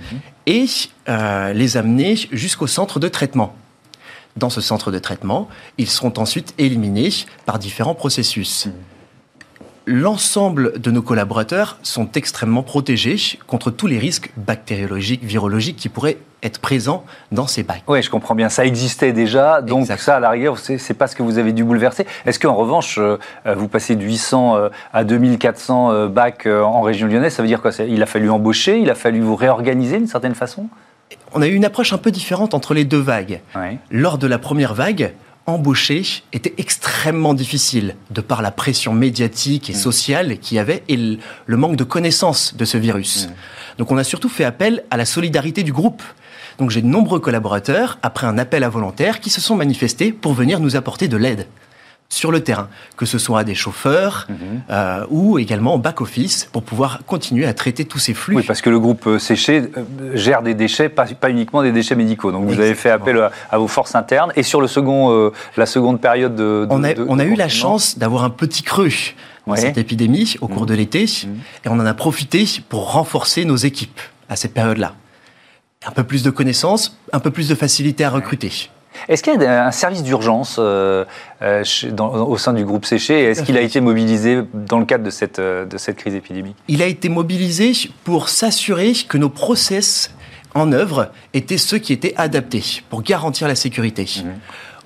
et 0.45 0.65
euh, 1.09 1.51
les 1.53 1.75
amener 1.77 2.15
jusqu'au 2.31 2.67
centre 2.67 2.99
de 2.99 3.07
traitement. 3.09 3.55
Dans 4.37 4.49
ce 4.49 4.61
centre 4.61 4.91
de 4.91 4.99
traitement, 4.99 5.47
ils 5.77 5.89
seront 5.89 6.13
ensuite 6.17 6.53
éliminés 6.57 7.09
par 7.45 7.59
différents 7.59 7.95
processus. 7.95 8.69
L'ensemble 9.87 10.79
de 10.79 10.91
nos 10.91 11.01
collaborateurs 11.01 11.77
sont 11.81 12.07
extrêmement 12.13 12.61
protégés 12.61 13.17
contre 13.47 13.71
tous 13.71 13.87
les 13.87 13.97
risques 13.97 14.31
bactériologiques, 14.37 15.23
virologiques 15.23 15.75
qui 15.75 15.89
pourraient 15.89 16.17
être 16.43 16.59
présents 16.59 17.03
dans 17.31 17.47
ces 17.47 17.63
bacs. 17.63 17.83
Oui, 17.87 18.01
je 18.01 18.09
comprends 18.09 18.35
bien. 18.35 18.49
Ça 18.49 18.63
existait 18.65 19.11
déjà, 19.11 19.61
donc 19.61 19.81
Exactement. 19.81 20.05
ça, 20.05 20.15
à 20.17 20.19
la 20.19 20.29
rigueur, 20.29 20.57
c'est 20.59 20.93
pas 20.93 21.07
ce 21.07 21.15
que 21.15 21.23
vous 21.23 21.39
avez 21.39 21.51
dû 21.51 21.63
bouleverser. 21.63 22.05
Est-ce 22.25 22.39
qu'en 22.39 22.55
revanche, 22.55 22.99
euh, 22.99 23.17
euh, 23.47 23.55
vous 23.55 23.67
passez 23.67 23.95
de 23.95 24.03
800 24.03 24.55
euh, 24.55 24.69
à 24.93 25.03
2400 25.03 25.91
euh, 25.91 26.07
bacs 26.07 26.45
en 26.45 26.81
région 26.81 27.07
lyonnaise 27.07 27.33
Ça 27.33 27.41
veut 27.41 27.47
dire 27.47 27.61
quoi? 27.61 27.71
Il 27.87 28.01
a 28.01 28.05
fallu 28.05 28.29
embaucher, 28.29 28.79
il 28.79 28.89
a 28.89 28.95
fallu 28.95 29.19
vous 29.19 29.35
réorganiser 29.35 29.97
d'une 29.97 30.07
certaine 30.07 30.35
façon? 30.35 30.67
On 31.33 31.41
a 31.41 31.47
eu 31.47 31.53
une 31.53 31.65
approche 31.65 31.93
un 31.93 31.97
peu 31.97 32.11
différente 32.11 32.53
entre 32.53 32.73
les 32.73 32.85
deux 32.85 32.99
vagues. 32.99 33.41
Lors 33.89 34.17
de 34.17 34.27
la 34.27 34.37
première 34.37 34.73
vague, 34.73 35.13
embaucher 35.45 36.03
était 36.33 36.53
extrêmement 36.57 37.33
difficile 37.33 37.95
de 38.11 38.21
par 38.21 38.41
la 38.41 38.51
pression 38.51 38.93
médiatique 38.93 39.69
et 39.69 39.73
sociale 39.73 40.37
qu'il 40.39 40.57
y 40.57 40.59
avait 40.59 40.83
et 40.87 40.97
le, 40.97 41.17
le 41.45 41.57
manque 41.57 41.77
de 41.77 41.83
connaissance 41.83 42.55
de 42.55 42.65
ce 42.65 42.77
virus. 42.77 43.29
Donc 43.77 43.91
on 43.91 43.97
a 43.97 44.03
surtout 44.03 44.29
fait 44.29 44.43
appel 44.43 44.83
à 44.91 44.97
la 44.97 45.05
solidarité 45.05 45.63
du 45.63 45.71
groupe. 45.71 46.03
Donc 46.57 46.69
j'ai 46.69 46.81
de 46.81 46.87
nombreux 46.87 47.19
collaborateurs, 47.19 47.97
après 48.03 48.27
un 48.27 48.37
appel 48.37 48.63
à 48.63 48.69
volontaires, 48.69 49.19
qui 49.19 49.29
se 49.29 49.41
sont 49.41 49.55
manifestés 49.55 50.11
pour 50.11 50.33
venir 50.33 50.59
nous 50.59 50.75
apporter 50.75 51.07
de 51.07 51.17
l'aide 51.17 51.47
sur 52.13 52.29
le 52.31 52.41
terrain, 52.43 52.67
que 52.97 53.05
ce 53.05 53.17
soit 53.17 53.43
des 53.45 53.55
chauffeurs 53.55 54.27
euh, 54.69 55.05
ou 55.09 55.39
également 55.39 55.75
au 55.75 55.77
back-office 55.77 56.49
pour 56.51 56.61
pouvoir 56.61 56.99
continuer 57.07 57.45
à 57.45 57.53
traiter 57.53 57.85
tous 57.85 57.99
ces 57.99 58.13
flux. 58.13 58.35
Oui, 58.35 58.43
parce 58.45 58.61
que 58.61 58.69
le 58.69 58.79
groupe 58.81 59.07
euh, 59.07 59.17
Séché 59.17 59.61
euh, 59.77 59.83
gère 60.13 60.41
des 60.41 60.53
déchets, 60.53 60.89
pas, 60.89 61.05
pas 61.05 61.29
uniquement 61.29 61.63
des 61.63 61.71
déchets 61.71 61.95
médicaux. 61.95 62.31
Donc 62.33 62.45
vous 62.45 62.59
avez 62.59 62.75
fait 62.75 62.89
appel 62.89 63.17
à, 63.17 63.31
à 63.49 63.57
vos 63.57 63.69
forces 63.69 63.95
internes. 63.95 64.33
Et 64.35 64.43
sur 64.43 64.59
le 64.59 64.67
second, 64.67 65.09
euh, 65.11 65.31
la 65.55 65.65
seconde 65.65 66.01
période 66.01 66.35
de. 66.35 66.65
de- 66.65 66.67
on 66.69 66.83
a, 66.83 66.93
de- 66.93 67.05
on 67.07 67.17
a 67.17 67.23
de 67.23 67.29
eu 67.29 67.35
la 67.35 67.47
chance 67.47 67.97
d'avoir 67.97 68.25
un 68.25 68.29
petit 68.29 68.61
creux 68.63 68.89
dans 69.47 69.53
Ouais. 69.53 69.59
cette 69.61 69.77
épidémie 69.77 70.35
au 70.41 70.47
cours 70.47 70.65
de 70.67 70.73
l'été, 70.75 71.05
et 71.05 71.67
on 71.69 71.79
en 71.79 71.85
a 71.85 71.93
profité 71.95 72.45
pour 72.69 72.91
renforcer 72.91 73.43
nos 73.45 73.55
équipes 73.55 73.99
à 74.29 74.35
cette 74.35 74.53
période-là. 74.53 74.93
Un 75.87 75.91
peu 75.91 76.03
plus 76.03 76.21
de 76.23 76.29
connaissances, 76.29 76.95
un 77.13 77.19
peu 77.19 77.31
plus 77.31 77.47
de 77.49 77.55
facilité 77.55 78.03
à 78.03 78.09
recruter. 78.11 78.69
Est-ce 79.07 79.23
qu'il 79.23 79.41
y 79.41 79.45
a 79.45 79.67
un 79.67 79.71
service 79.71 80.03
d'urgence 80.03 80.57
euh, 80.59 81.05
euh, 81.41 81.63
au 81.97 82.37
sein 82.37 82.53
du 82.53 82.65
groupe 82.65 82.85
Séché 82.85 83.23
Est-ce 83.23 83.43
qu'il 83.43 83.57
a 83.57 83.61
été 83.61 83.81
mobilisé 83.81 84.41
dans 84.53 84.79
le 84.79 84.85
cadre 84.85 85.03
de 85.03 85.09
cette, 85.09 85.39
euh, 85.39 85.65
de 85.65 85.77
cette 85.77 85.97
crise 85.97 86.15
épidémique? 86.15 86.55
Il 86.67 86.81
a 86.81 86.85
été 86.85 87.09
mobilisé 87.09 87.73
pour 88.03 88.29
s'assurer 88.29 88.93
que 89.07 89.17
nos 89.17 89.29
process 89.29 90.13
en 90.53 90.71
œuvre 90.71 91.11
étaient 91.33 91.57
ceux 91.57 91.77
qui 91.77 91.93
étaient 91.93 92.13
adaptés 92.17 92.83
pour 92.89 93.01
garantir 93.01 93.47
la 93.47 93.55
sécurité. 93.55 94.03
Mmh. 94.03 94.29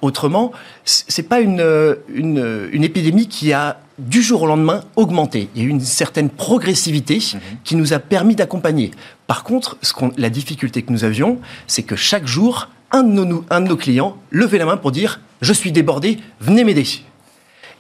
Autrement, 0.02 0.52
c'est 0.84 1.28
pas 1.28 1.40
une, 1.40 1.66
une, 2.14 2.70
une, 2.72 2.84
épidémie 2.84 3.28
qui 3.28 3.54
a 3.54 3.80
du 3.98 4.22
jour 4.22 4.44
au 4.44 4.46
lendemain 4.46 4.84
augmenté. 4.96 5.50
Il 5.56 5.62
y 5.62 5.66
a 5.66 5.68
eu 5.68 5.72
une 5.72 5.80
certaine 5.80 6.30
progressivité 6.30 7.18
mmh. 7.18 7.38
qui 7.64 7.76
nous 7.76 7.94
a 7.94 8.00
permis 8.00 8.36
d'accompagner. 8.36 8.92
Par 9.26 9.44
contre, 9.44 9.78
ce 9.82 9.94
la 10.18 10.30
difficulté 10.30 10.84
que 10.84 10.92
nous 10.92 11.04
avions, 11.04 11.40
c'est 11.66 11.84
que 11.84 11.96
chaque 11.96 12.28
jour, 12.28 12.70
un 12.92 13.04
de, 13.04 13.24
nos, 13.24 13.78
clients 13.78 14.18
levait 14.32 14.58
la 14.58 14.66
main 14.66 14.78
pour 14.78 14.92
dire 14.92 15.20
je 15.42 15.54
suis 15.54 15.72
débordé, 15.72 16.18
venez 16.40 16.64
m'aider. 16.64 16.86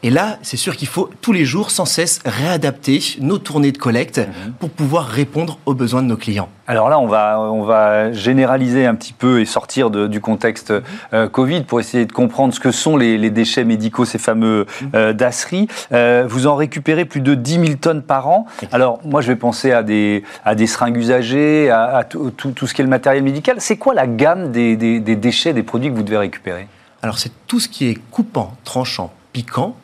Et 0.03 0.09
là, 0.09 0.37
c'est 0.43 0.57
sûr 0.57 0.75
qu'il 0.75 0.87
faut 0.87 1.09
tous 1.21 1.31
les 1.31 1.45
jours, 1.45 1.71
sans 1.71 1.85
cesse, 1.85 2.19
réadapter 2.25 2.99
nos 3.21 3.37
tournées 3.37 3.71
de 3.71 3.77
collecte 3.77 4.19
mhm. 4.19 4.53
pour 4.59 4.69
pouvoir 4.69 5.07
répondre 5.07 5.57
aux 5.65 5.73
besoins 5.73 6.03
de 6.03 6.07
nos 6.07 6.17
clients. 6.17 6.49
Alors 6.67 6.89
là, 6.89 6.99
on 6.99 7.07
va, 7.07 7.39
on 7.39 7.63
va 7.63 8.11
généraliser 8.11 8.85
un 8.85 8.95
petit 8.95 9.13
peu 9.13 9.41
et 9.41 9.45
sortir 9.45 9.89
du 9.89 10.19
contexte 10.19 10.73
euh, 11.13 11.27
Covid 11.27 11.61
pour 11.63 11.79
essayer 11.79 12.05
de 12.05 12.11
comprendre 12.11 12.53
ce 12.53 12.59
que 12.59 12.71
sont 12.71 12.97
les, 12.97 13.29
déchets 13.29 13.63
médicaux, 13.63 14.05
ces 14.05 14.17
fameux 14.17 14.65
mhm. 14.81 14.89
euh, 14.95 15.13
dasseries. 15.13 15.67
Euh, 15.91 16.25
vous 16.27 16.47
en 16.47 16.55
récupérez 16.55 17.05
plus 17.05 17.21
de 17.21 17.33
10 17.33 17.53
000 17.53 17.65
tonnes 17.81 18.03
par 18.03 18.27
an. 18.27 18.45
Alors 18.71 18.99
moi, 19.03 19.21
je 19.21 19.27
vais 19.27 19.35
penser 19.35 19.71
à 19.71 19.83
des, 19.83 20.23
à 20.43 20.55
des 20.55 20.67
seringues 20.67 20.97
usagées, 20.97 21.69
à, 21.71 22.03
tout, 22.03 22.31
ce 22.67 22.73
qui 22.73 22.81
est 22.81 22.85
le 22.85 22.89
matériel 22.89 23.23
médical. 23.23 23.57
C'est 23.59 23.77
quoi 23.77 23.93
la 23.93 24.07
gamme 24.07 24.51
des, 24.51 24.75
des 24.75 25.15
déchets, 25.15 25.53
des 25.53 25.63
produits 25.63 25.89
que 25.89 25.95
vous 25.95 26.03
devez 26.03 26.17
récupérer? 26.17 26.67
Alors 27.01 27.19
c'est 27.19 27.31
tout 27.45 27.59
ce 27.59 27.69
qui 27.69 27.87
est 27.87 27.99
coupant, 28.09 28.55
tranchant, 28.63 29.13
piquant, 29.35 29.75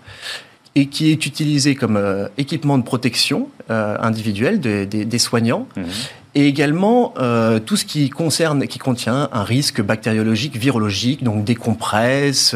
et 0.76 0.86
qui 0.86 1.12
est 1.12 1.26
utilisé 1.26 1.76
comme 1.76 1.98
euh, 1.98 2.30
équipement 2.38 2.78
de 2.78 2.84
protection 2.84 3.50
euh, 3.70 3.98
individuelle 4.00 4.62
des 4.62 5.20
soignants. 5.20 5.68
Mhm. 5.76 5.86
Et 6.34 6.48
également 6.48 7.14
euh, 7.20 7.60
tout 7.60 7.76
ce 7.76 7.84
qui 7.84 8.10
concerne, 8.10 8.66
qui 8.66 8.80
contient 8.80 9.28
un 9.34 9.44
risque 9.44 9.82
bactériologique, 9.82 10.56
virologique, 10.56 11.22
donc 11.22 11.44
des 11.44 11.56
compresses, 11.56 12.56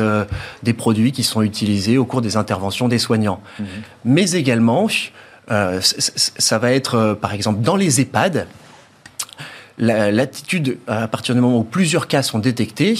des 0.64 0.74
produits 0.74 1.12
qui 1.12 1.24
sont 1.24 1.42
utilisés 1.42 1.98
au 1.98 2.06
cours 2.06 2.22
des 2.22 2.38
interventions 2.38 2.88
des 2.88 3.00
soignants. 3.00 3.42
Mhm. 3.60 3.66
Mais 4.06 4.32
également, 4.32 4.88
ça 5.50 6.58
va 6.58 6.72
être, 6.72 7.18
par 7.20 7.34
exemple, 7.34 7.60
dans 7.62 7.76
les 7.76 8.00
EHPAD, 8.00 8.48
l'attitude, 9.78 10.78
à 10.88 11.08
partir 11.08 11.36
du 11.36 11.42
moment 11.42 11.60
où 11.60 11.64
plusieurs 11.64 12.08
cas 12.08 12.24
sont 12.24 12.40
détectés, 12.40 12.98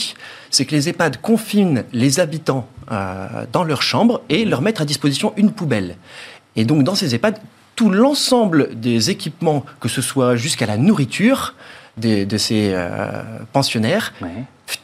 c'est 0.50 0.66
que 0.66 0.76
les 0.76 0.90
EHPAD 0.90 1.22
confinent 1.22 1.84
les 1.94 2.20
habitants 2.20 2.68
euh, 2.92 3.46
dans 3.52 3.64
leur 3.64 3.82
chambre 3.82 4.22
et 4.30 4.46
leur 4.46 4.62
mettent 4.62 4.82
à 4.82 4.86
disposition 4.86 5.34
une 5.38 5.52
poubelle. 5.52 5.98
Et 6.56 6.66
donc 6.66 6.84
dans 6.84 6.96
ces 6.96 7.16
EHPAD, 7.16 7.40
tout 7.76 7.90
l'ensemble 7.90 8.80
des 8.80 9.10
équipements, 9.10 9.66
que 9.80 9.90
ce 9.90 10.02
soit 10.02 10.36
jusqu'à 10.36 10.66
la 10.66 10.78
nourriture 10.78 11.56
de, 11.98 12.38
ces 12.38 12.72
euh, 12.74 13.22
pensionnaires, 13.54 14.14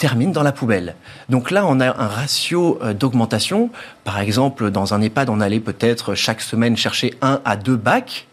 termine 0.01 0.31
dans 0.31 0.41
la 0.41 0.51
poubelle. 0.51 0.95
Donc 1.29 1.51
là, 1.51 1.63
on 1.67 1.79
a 1.79 1.88
un 1.88 2.07
ratio 2.07 2.79
euh, 2.81 2.93
d'augmentation. 2.93 3.69
Par 4.03 4.19
exemple, 4.19 4.71
dans 4.71 4.95
un 4.95 5.01
EHPAD, 5.01 5.29
on 5.29 5.39
allait 5.39 5.60
peut-être 5.60 6.15
chaque 6.15 6.41
semaine 6.41 6.75
chercher 6.75 7.13
un 7.21 7.39
à 7.45 7.55
deux 7.55 7.75
bacs. 7.75 8.27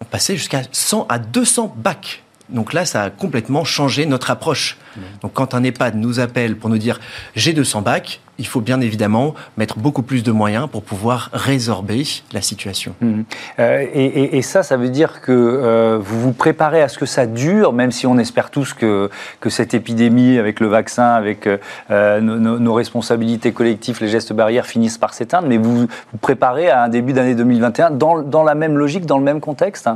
On 0.00 0.04
passait 0.04 0.36
jusqu'à 0.36 0.62
100 0.70 1.06
à 1.08 1.18
200 1.18 1.74
bacs 1.76 2.22
donc 2.52 2.72
là, 2.72 2.84
ça 2.84 3.02
a 3.02 3.10
complètement 3.10 3.64
changé 3.64 4.06
notre 4.06 4.30
approche. 4.30 4.76
Mmh. 4.96 5.00
Donc 5.22 5.32
quand 5.34 5.54
un 5.54 5.62
EHPAD 5.62 5.96
nous 5.96 6.20
appelle 6.20 6.56
pour 6.56 6.70
nous 6.70 6.78
dire 6.78 7.00
j'ai 7.34 7.52
200 7.52 7.82
bacs, 7.82 8.20
il 8.38 8.46
faut 8.46 8.62
bien 8.62 8.80
évidemment 8.80 9.34
mettre 9.58 9.78
beaucoup 9.78 10.02
plus 10.02 10.22
de 10.22 10.32
moyens 10.32 10.66
pour 10.70 10.82
pouvoir 10.82 11.28
résorber 11.32 12.04
la 12.32 12.40
situation. 12.40 12.94
Mmh. 13.00 13.22
Euh, 13.58 13.86
et, 13.92 14.40
ça, 14.42 14.62
ça 14.62 14.78
veut 14.78 14.88
dire 14.88 15.20
que 15.20 15.30
euh, 15.30 15.98
vous 16.00 16.20
vous 16.20 16.32
préparez 16.32 16.80
à 16.80 16.88
ce 16.88 16.98
que 16.98 17.04
ça 17.04 17.26
dure, 17.26 17.74
même 17.74 17.92
si 17.92 18.06
on 18.06 18.16
espère 18.18 18.50
tous 18.50 18.72
que, 18.72 19.10
que 19.40 19.50
cette 19.50 19.74
épidémie, 19.74 20.38
avec 20.38 20.58
le 20.58 20.68
vaccin, 20.68 21.04
avec 21.04 21.46
euh, 21.46 22.20
nos, 22.20 22.74
responsabilités 22.74 23.52
collectives, 23.52 23.98
les 24.00 24.08
gestes 24.08 24.32
barrières 24.32 24.66
finissent 24.66 24.98
par 24.98 25.12
s'éteindre, 25.12 25.46
mais 25.46 25.58
vous 25.58 25.80
vous 25.80 26.18
préparez 26.18 26.70
à 26.70 26.84
un 26.84 26.88
début 26.88 27.12
d'année 27.12 27.34
2021 27.34 27.90
dans, 27.90 28.22
dans 28.22 28.42
la 28.42 28.54
même 28.54 28.78
logique, 28.78 29.04
dans 29.04 29.18
le 29.18 29.24
même 29.24 29.40
contexte 29.40 29.88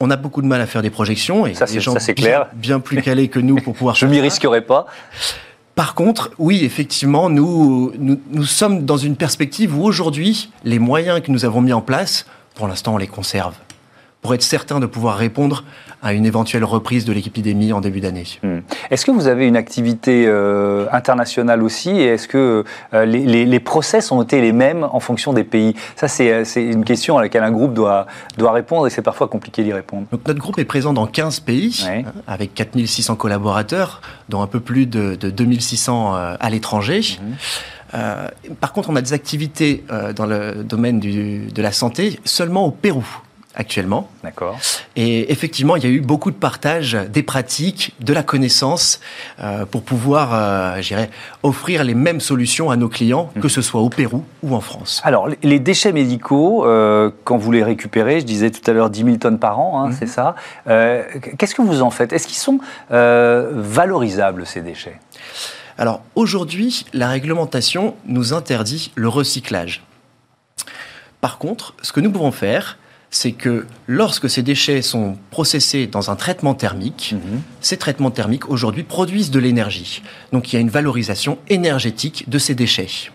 on 0.00 0.10
a 0.10 0.16
beaucoup 0.16 0.42
de 0.42 0.46
mal 0.46 0.60
à 0.60 0.66
faire 0.66 0.82
des 0.82 0.90
projections 0.90 1.46
et 1.46 1.54
ça, 1.54 1.66
les 1.66 1.80
gens 1.80 1.98
c'est 1.98 2.14
clair. 2.14 2.46
Bien, 2.54 2.78
plus 2.78 3.02
calés 3.02 3.28
que 3.28 3.40
nous 3.40 3.56
pour 3.56 3.74
pouvoir. 3.74 3.94
Je 3.96 4.06
m'y 4.06 4.20
risquerai 4.20 4.60
pas. 4.60 4.86
Par 5.74 5.94
contre, 5.94 6.30
oui, 6.38 6.64
effectivement, 6.64 7.28
nous, 7.28 7.92
nous, 7.98 8.44
sommes 8.44 8.84
dans 8.84 8.96
une 8.96 9.16
perspective 9.16 9.76
où 9.76 9.84
aujourd'hui, 9.84 10.50
les 10.64 10.78
moyens 10.78 11.20
que 11.20 11.30
nous 11.30 11.44
avons 11.44 11.60
mis 11.60 11.72
en 11.72 11.80
place, 11.80 12.26
pour 12.54 12.66
l'instant, 12.66 12.94
on 12.94 12.98
les 12.98 13.06
conserve 13.06 13.54
pour 14.22 14.34
être 14.34 14.42
certain 14.42 14.80
de 14.80 14.86
pouvoir 14.86 15.16
répondre 15.16 15.64
à 16.02 16.12
une 16.12 16.26
éventuelle 16.26 16.64
reprise 16.64 17.04
de 17.04 17.12
l'épidémie 17.12 17.72
en 17.72 17.80
début 17.80 18.00
d'année. 18.00 18.24
Hmm. 18.42 18.58
Est-ce 18.90 19.04
que 19.04 19.10
vous 19.10 19.26
avez 19.26 19.46
une 19.46 19.56
activité 19.56 20.24
euh, 20.26 20.86
internationale 20.92 21.62
aussi 21.62 21.90
et 21.90 22.06
est-ce 22.06 22.28
que 22.28 22.64
euh, 22.94 23.04
les, 23.04 23.44
les, 23.44 23.60
process 23.60 24.12
ont 24.12 24.22
été 24.22 24.40
les 24.40 24.52
mêmes 24.52 24.84
en 24.84 25.00
fonction 25.00 25.32
des 25.32 25.44
pays? 25.44 25.74
Ça, 25.96 26.06
euh, 26.20 26.44
c'est 26.44 26.64
une 26.64 26.84
question 26.84 27.18
à 27.18 27.22
laquelle 27.22 27.42
un 27.42 27.50
groupe 27.50 27.74
doit, 27.74 28.06
doit 28.36 28.52
répondre 28.52 28.86
et 28.86 28.90
c'est 28.90 29.02
parfois 29.02 29.28
compliqué 29.28 29.62
d'y 29.64 29.72
répondre. 29.72 30.06
Donc, 30.10 30.26
notre 30.26 30.40
groupe 30.40 30.58
est 30.58 30.64
présent 30.64 30.92
dans 30.92 31.06
15 31.06 31.40
pays 31.40 31.84
hein, 31.88 32.02
avec 32.26 32.54
4600 32.54 33.16
collaborateurs, 33.16 34.00
dont 34.28 34.42
un 34.42 34.46
peu 34.46 34.60
plus 34.60 34.86
de, 34.86 35.16
de 35.16 35.30
2600 35.30 36.14
à 36.38 36.50
l'étranger. 36.50 37.18
Hmm. 37.92 38.54
par 38.60 38.72
contre, 38.72 38.90
on 38.90 38.96
a 38.96 39.00
des 39.00 39.12
activités 39.12 39.84
dans 40.14 40.26
le 40.26 40.62
domaine 40.62 41.00
du, 41.00 41.46
de 41.46 41.62
la 41.62 41.72
santé 41.72 42.20
seulement 42.24 42.66
au 42.66 42.70
Pérou 42.70 43.04
actuellement. 43.58 44.08
D'accord. 44.22 44.56
Et 44.96 45.30
effectivement, 45.32 45.76
il 45.76 45.82
y 45.82 45.86
a 45.86 45.90
eu 45.90 46.00
beaucoup 46.00 46.30
de 46.30 46.36
partage 46.36 46.96
des 47.10 47.24
pratiques, 47.24 47.94
de 48.00 48.12
la 48.12 48.22
connaissance, 48.22 49.00
euh, 49.40 49.66
pour 49.66 49.82
pouvoir, 49.82 50.30
euh, 50.32 50.80
j'irais, 50.80 51.10
offrir 51.42 51.82
les 51.82 51.94
mêmes 51.94 52.20
solutions 52.20 52.70
à 52.70 52.76
nos 52.76 52.88
clients, 52.88 53.30
que 53.34 53.40
mhm. 53.40 53.48
ce 53.48 53.60
soit 53.60 53.80
au 53.80 53.90
Pérou 53.90 54.24
ou 54.42 54.54
en 54.54 54.60
France. 54.60 55.02
Alors, 55.04 55.28
les 55.42 55.58
déchets 55.58 55.92
médicaux, 55.92 56.64
euh, 56.64 57.10
quand 57.24 57.36
vous 57.36 57.50
les 57.50 57.64
récupérez, 57.64 58.20
je 58.20 58.26
disais 58.26 58.50
tout 58.50 58.68
à 58.70 58.72
l'heure 58.72 58.90
10 58.90 59.04
000 59.04 59.16
tonnes 59.16 59.40
par 59.40 59.58
an, 59.58 59.82
hein, 59.82 59.88
mhm. 59.88 59.96
c'est 59.98 60.06
ça. 60.06 60.36
Euh, 60.68 61.02
qu'est-ce 61.36 61.54
que 61.54 61.62
vous 61.62 61.82
en 61.82 61.90
faites? 61.90 62.12
Est-ce 62.12 62.26
qu'ils 62.26 62.36
sont 62.36 62.60
valorisables, 62.88 64.46
ces 64.46 64.60
déchets? 64.60 64.98
Alors 65.76 66.02
aujourd'hui, 66.14 66.86
la 66.92 67.08
réglementation 67.08 67.94
nous 68.06 68.32
interdit 68.32 68.92
le 68.94 69.08
recyclage. 69.08 69.82
Par 71.20 71.38
contre, 71.38 71.74
ce 71.82 71.92
que 71.92 72.00
nous 72.00 72.10
pouvons 72.10 72.32
faire, 72.32 72.78
c'est 73.10 73.32
que 73.32 73.66
lorsque 73.86 74.28
ces 74.28 74.42
déchets 74.42 74.82
sont 74.82 75.16
processés 75.30 75.86
dans 75.86 76.10
un 76.10 76.16
traitement 76.16 76.54
thermique, 76.54 77.14
mhm. 77.14 77.40
ces 77.60 77.76
traitements 77.76 78.10
thermiques 78.10 78.50
aujourd'hui 78.50 78.82
produisent 78.82 79.30
de 79.30 79.38
l'énergie. 79.38 80.02
Donc 80.32 80.52
il 80.52 80.56
y 80.56 80.58
a 80.58 80.60
une 80.60 80.70
valorisation 80.70 81.38
énergétique 81.48 82.28
de 82.28 82.38
ces 82.38 82.54
déchets. 82.54 83.10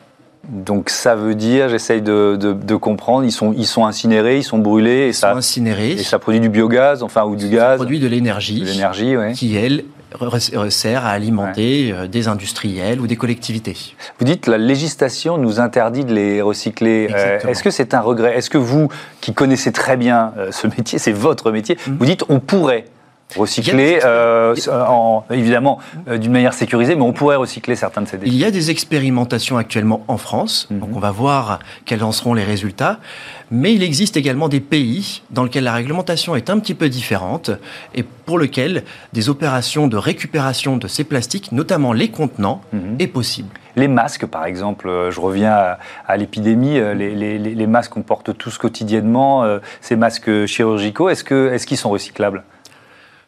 Donc 0.49 0.89
ça 0.89 1.15
veut 1.15 1.35
dire, 1.35 1.69
j'essaye 1.69 2.01
de, 2.01 2.75
comprendre, 2.75 3.23
ils 3.23 3.31
sont, 3.31 3.53
ils 3.53 3.65
sont 3.65 3.85
incinérés, 3.85 4.39
ils 4.39 4.43
sont 4.43 4.57
brûlés. 4.57 5.07
Et 5.07 5.13
ça, 5.13 5.33
incinérés. 5.33 5.91
Et 5.91 6.03
ça 6.03 6.19
produit 6.19 6.41
du 6.41 6.49
biogaz, 6.49 7.01
enfin, 7.01 7.23
ou 7.23 7.37
du 7.37 7.47
gaz. 7.47 7.71
Ça 7.71 7.75
produit 7.75 7.99
de 7.99 8.07
l'énergie. 8.07 8.59
De 8.59 8.65
l'énergie, 8.65 9.15
oui. 9.15 9.33
Qui, 9.33 9.55
elle, 9.55 9.85
sert 10.69 11.05
à 11.05 11.09
alimenter 11.09 11.91
euh, 11.91 12.07
des 12.07 12.27
industriels 12.27 12.99
ou 12.99 13.07
des 13.07 13.15
collectivités. 13.15 13.95
Vous 14.19 14.25
dites 14.25 14.47
la 14.47 14.57
législation 14.57 15.37
nous 15.37 15.59
interdit 15.59 16.05
de 16.05 16.13
les 16.13 16.41
recycler. 16.41 17.09
Euh, 17.13 17.39
est-ce 17.47 17.63
que 17.63 17.71
c'est 17.71 17.93
un 17.93 18.01
regret? 18.01 18.37
Est-ce 18.37 18.49
que 18.49 18.57
vous, 18.57 18.89
qui 19.21 19.33
connaissez 19.33 19.71
très 19.71 19.97
bien 19.97 20.33
euh, 20.37 20.51
ce 20.51 20.67
métier, 20.77 20.99
c'est 20.99 21.11
votre 21.11 21.51
métier, 21.51 21.77
mhm. 21.87 21.97
vous 21.99 22.05
dites 22.05 22.23
on 22.29 22.39
pourrait 22.39 22.85
recycler, 23.35 23.99
en, 24.03 25.23
évidemment 25.29 25.79
d'une 26.07 26.31
manière 26.31 26.53
sécurisée, 26.53 26.95
mais 26.95 27.01
on 27.01 27.13
pourrait 27.13 27.35
recycler 27.35 27.75
certains 27.75 28.01
de 28.01 28.07
ces 28.07 28.17
déchets. 28.17 28.31
Il 28.31 28.37
y 28.37 28.45
a 28.45 28.51
des 28.51 28.71
expérimentations 28.71 29.57
actuellement 29.57 30.03
en 30.07 30.17
France, 30.17 30.67
mhm. 30.69 30.79
donc 30.79 30.89
on 30.95 30.99
va 30.99 31.11
voir 31.11 31.59
quels 31.85 32.03
en 32.03 32.11
seront 32.11 32.33
les 32.33 32.43
résultats. 32.43 32.99
Mais 33.51 33.73
il 33.73 33.83
existe 33.83 34.17
également 34.17 34.49
des 34.49 34.59
pays 34.59 35.21
dans 35.29 35.43
lesquels 35.43 35.65
la 35.65 35.73
réglementation 35.73 36.35
est 36.35 36.49
un 36.49 36.57
petit 36.57 36.73
peu 36.73 36.89
différente 36.89 37.51
et 37.93 38.01
pour 38.01 38.39
lesquels 38.39 38.83
des 39.13 39.29
opérations 39.29 39.87
de 39.87 39.97
récupération 39.97 40.77
de 40.77 40.87
ces 40.87 41.03
plastiques, 41.03 41.51
notamment 41.51 41.93
les 41.93 42.09
contenants, 42.09 42.61
mhm. 42.73 42.95
est 42.99 43.07
possible. 43.07 43.49
Les 43.75 43.87
masques, 43.87 44.25
par 44.25 44.45
exemple, 44.45 44.87
euh, 44.87 45.11
je 45.11 45.19
reviens 45.19 45.77
à, 46.07 46.17
l'épidémie, 46.17 46.79
euh, 46.79 46.93
les, 46.93 47.67
masques 47.67 47.93
qu'on 47.93 48.03
porte 48.03 48.37
tous 48.37 48.57
quotidiennement, 48.57 49.43
euh, 49.43 49.59
ces 49.81 49.95
masques 49.95 50.45
chirurgicaux, 50.45 51.09
est-ce 51.09 51.23
qu'ils 51.23 51.53
est 51.53 51.75
sont 51.75 51.89
recyclables? 51.89 52.43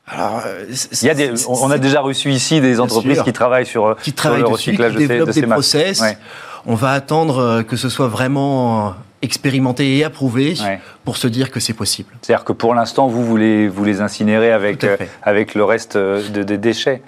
Alors, 0.07 0.43
il 0.69 1.07
y 1.07 1.09
a 1.09 1.15
des, 1.15 1.31
on 1.47 1.71
a 1.71 1.79
déjà 1.79 1.99
reçu 1.99 2.29
ici 2.29 2.61
des 2.61 2.79
entreprises 2.79 3.23
qui 3.23 3.33
travaillent 3.33 3.65
sur, 3.65 3.95
qui 4.03 4.13
travaillent 4.13 4.41
le 4.41 4.47
recyclage 4.47 4.93
de, 4.93 4.99
ces, 4.99 5.07
de 5.07 5.31
des 5.31 5.47
process. 5.47 6.03
On 6.67 6.75
va 6.75 6.91
attendre 6.91 7.63
que 7.63 7.75
ce 7.75 7.89
soit 7.89 8.07
vraiment 8.07 8.95
expérimenté 9.25 9.97
et 9.97 10.03
approuvé 10.03 10.55
pour 11.03 11.17
se 11.17 11.27
dire 11.27 11.51
que 11.51 11.59
c'est 11.59 11.73
possible. 11.73 12.13
C'est-à-dire 12.21 12.45
que 12.45 12.53
pour 12.53 12.73
l'instant, 12.73 13.07
vous 13.07 13.25
voulez 13.25 13.67
vous 13.67 13.83
les 13.83 14.01
incinérer 14.01 14.51
avec, 14.51 14.83
euh, 14.83 14.97
avec 15.23 15.55
le 15.55 15.63
reste 15.63 15.97
des 15.97 16.57
déchets. 16.57 17.01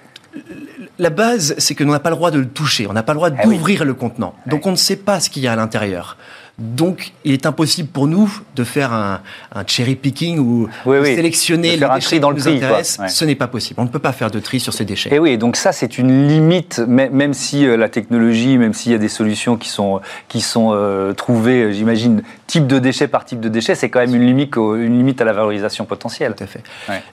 La 0.98 1.10
base, 1.10 1.54
c'est 1.58 1.74
que 1.74 1.84
l'on 1.84 1.92
n'a 1.92 2.00
pas 2.00 2.10
le 2.10 2.16
droit 2.16 2.30
de 2.30 2.38
le 2.38 2.48
toucher, 2.48 2.86
on 2.88 2.92
n'a 2.92 3.02
pas 3.02 3.12
le 3.12 3.18
droit 3.18 3.30
eh 3.30 3.46
d'ouvrir 3.46 3.84
le 3.84 3.94
contenant. 3.94 4.34
Donc 4.46 4.66
on 4.66 4.72
ne 4.72 4.76
sait 4.76 4.96
pas 4.96 5.20
ce 5.20 5.30
qu'il 5.30 5.42
y 5.42 5.48
a 5.48 5.52
à 5.52 5.56
l'intérieur. 5.56 6.16
Donc, 6.58 7.12
il 7.24 7.32
est 7.32 7.46
impossible 7.46 7.88
pour 7.88 8.08
nous 8.08 8.28
de 8.56 8.64
faire 8.64 8.92
un, 8.92 9.20
cherry 9.68 9.94
picking 9.94 10.38
ou 10.40 10.68
de 10.86 11.04
sélectionner 11.04 11.76
les 11.76 11.88
déchets 11.94 12.18
dans 12.18 12.30
qui 12.34 12.40
le 12.40 12.50
nous 12.50 12.56
intéressent. 12.56 13.14
Ce 13.14 13.24
n'est 13.24 13.36
pas 13.36 13.46
possible. 13.46 13.80
On 13.80 13.84
ne 13.84 13.88
peut 13.88 14.00
pas 14.00 14.12
faire 14.12 14.30
de 14.30 14.40
tri 14.40 14.58
sur 14.58 14.72
ces 14.72 14.84
déchets. 14.84 15.14
Et 15.14 15.20
oui, 15.20 15.38
donc 15.38 15.54
ça, 15.54 15.70
c'est 15.70 15.98
une 15.98 16.26
limite, 16.26 16.80
même 16.80 17.32
si 17.32 17.64
euh, 17.64 17.76
la 17.76 17.88
technologie, 17.88 18.58
même 18.58 18.74
s'il 18.74 18.90
y 18.90 18.94
a 18.94 18.98
des 18.98 19.08
solutions 19.08 19.56
qui 19.56 19.68
sont, 19.68 20.00
qui 20.26 20.40
sont 20.40 20.70
euh, 20.72 21.12
trouvées, 21.12 21.62
euh, 21.62 21.72
j'imagine, 21.72 22.22
type 22.48 22.66
de 22.66 22.80
déchet 22.80 23.06
par 23.06 23.24
type 23.24 23.38
de 23.38 23.48
déchet, 23.48 23.76
c'est 23.76 23.88
quand 23.88 24.00
même 24.00 24.14
une 24.14 24.26
limite, 24.26 24.56
une 24.56 24.98
limite 24.98 25.20
à 25.20 25.24
la 25.24 25.32
valorisation 25.32 25.84
potentielle. 25.84 26.34
Tout 26.34 26.44
à 26.44 26.46
fait. 26.48 26.64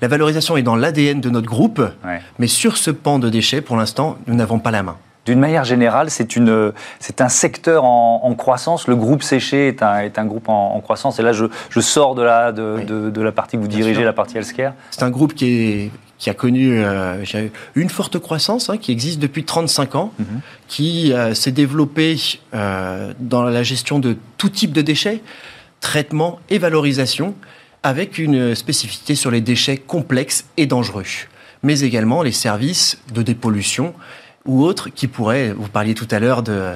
La 0.02 0.08
valorisation 0.08 0.58
est 0.58 0.64
dans 0.64 0.76
l'ADN 0.76 1.22
de 1.22 1.30
notre 1.30 1.48
groupe, 1.48 1.82
mais 2.40 2.48
sur 2.48 2.78
ce 2.78 2.90
pan 2.90 3.20
de 3.20 3.30
déchets, 3.30 3.62
pour 3.62 3.78
l'instant, 3.78 4.18
nous 4.26 4.34
n'avons 4.34 4.58
pas 4.58 4.72
la 4.72 4.82
main. 4.82 4.98
D'une 5.26 5.40
manière 5.40 5.64
générale, 5.64 6.10
c'est 6.10 7.22
un 7.22 7.30
secteur 7.30 7.84
en, 7.84 8.36
croissance. 8.36 8.88
Le 8.88 8.96
groupe 8.96 9.24
séché 9.24 9.68
est 9.70 9.82
un, 9.82 10.00
est 10.00 10.20
un 10.20 10.26
groupe 10.26 10.50
en, 10.50 10.80
croissance. 10.82 11.20
Et 11.20 11.24
là, 11.24 11.34
je, 11.34 11.46
je 11.70 11.80
sors 11.80 12.14
de 12.14 12.22
la, 12.22 12.52
de, 12.52 13.10
de, 13.10 13.22
la 13.22 13.32
partie 13.32 13.58
que 13.58 13.62
vous 13.62 13.68
dirigez, 13.68 14.04
la 14.04 14.14
partie 14.14 14.38
healthcare. 14.38 14.74
C'est 14.92 15.04
un 15.04 15.10
groupe 15.10 15.34
qui, 15.34 15.46
est, 15.46 15.92
qui 16.18 16.30
a 16.30 16.34
connu 16.34 16.84
euh, 16.84 17.24
une 17.76 17.90
forte 17.90 18.20
croissance, 18.20 18.70
hein, 18.70 18.78
qui 18.78 18.92
existe 18.92 19.20
depuis 19.20 19.44
35 19.44 19.96
ans, 19.96 20.14
mhm. 20.18 20.26
qui 20.68 21.12
euh, 21.12 21.34
s'est 21.34 21.52
développé 21.52 22.18
euh, 22.54 23.14
dans 23.20 23.44
la 23.44 23.64
gestion 23.64 24.00
de 24.00 24.18
tout 24.38 24.50
type 24.50 24.72
de 24.72 24.82
déchets, 24.82 25.22
traitement 25.82 26.40
et 26.50 26.58
valorisation, 26.58 27.36
avec 27.84 28.18
une 28.18 28.56
spécificité 28.56 29.16
sur 29.16 29.30
les 29.30 29.42
déchets 29.42 29.78
complexes 29.78 30.46
et 30.58 30.66
dangereux, 30.66 31.04
mais 31.62 31.82
également 31.82 32.24
les 32.24 32.32
services 32.32 33.00
de 33.14 33.22
dépollution 33.22 33.94
ou 34.46 34.64
autres 34.64 34.90
qui 34.90 35.08
pourraient, 35.08 35.52
vous 35.52 35.68
parliez 35.68 35.94
tout 35.94 36.08
à 36.12 36.20
l'heure 36.20 36.44
de, 36.44 36.72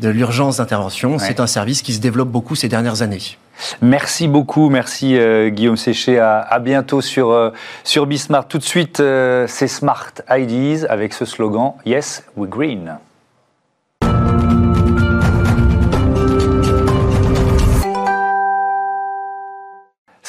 de 0.00 0.08
l'urgence 0.08 0.58
d'intervention, 0.58 1.18
c'est 1.18 1.40
un 1.40 1.46
service 1.46 1.82
qui 1.82 1.94
se 1.94 2.00
développe 2.00 2.28
beaucoup 2.28 2.54
ces 2.54 2.68
dernières 2.68 3.02
années. 3.02 3.38
Merci 3.80 4.28
beaucoup, 4.28 4.68
merci 4.68 5.16
euh, 5.16 5.48
Guillaume 5.48 5.76
Séché, 5.76 6.18
à, 6.18 6.58
bientôt 6.60 7.00
sur, 7.00 7.30
euh, 7.30 7.50
sur 7.84 8.06
Bismart. 8.06 8.48
Tout 8.48 8.58
de 8.58 8.64
suite, 8.64 9.00
euh, 9.00 9.46
c'est 9.48 9.68
Smart 9.68 10.12
Ideas 10.30 10.86
avec 10.88 11.12
ce 11.12 11.24
slogan 11.24 11.74
Yes, 11.86 12.24
we 12.36 12.48
green. 12.48 12.98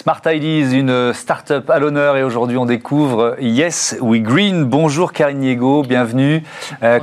Smart 0.05 0.21
Ideas, 0.27 0.71
une 0.71 1.13
start-up 1.13 1.67
à 1.67 1.79
l'honneur 1.79 2.15
et 2.15 2.21
aujourd'hui 2.21 2.57
on 2.57 2.67
découvre 2.67 3.37
Yes 3.39 3.97
We 4.01 4.21
Green. 4.21 4.63
Bonjour 4.63 5.13
Karine 5.13 5.39
Niego, 5.39 5.81
bienvenue. 5.81 6.43
Euh, 6.83 6.99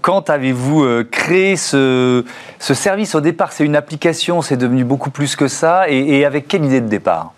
quand, 0.00 0.30
avez-vous 0.30 0.84
euh, 0.84 1.02
créé 1.02 1.56
ce, 1.56 2.22
service? 2.60 3.16
Au 3.16 3.20
départ 3.20 3.50
c'est 3.50 3.64
une 3.64 3.74
application, 3.74 4.40
c'est 4.40 4.56
devenu 4.56 4.84
beaucoup 4.84 5.10
plus 5.10 5.34
que 5.34 5.48
ça 5.48 5.88
et, 5.88 6.24
avec 6.24 6.46
quelle 6.46 6.64
idée 6.64 6.80
de 6.80 6.86
départ? 6.86 7.32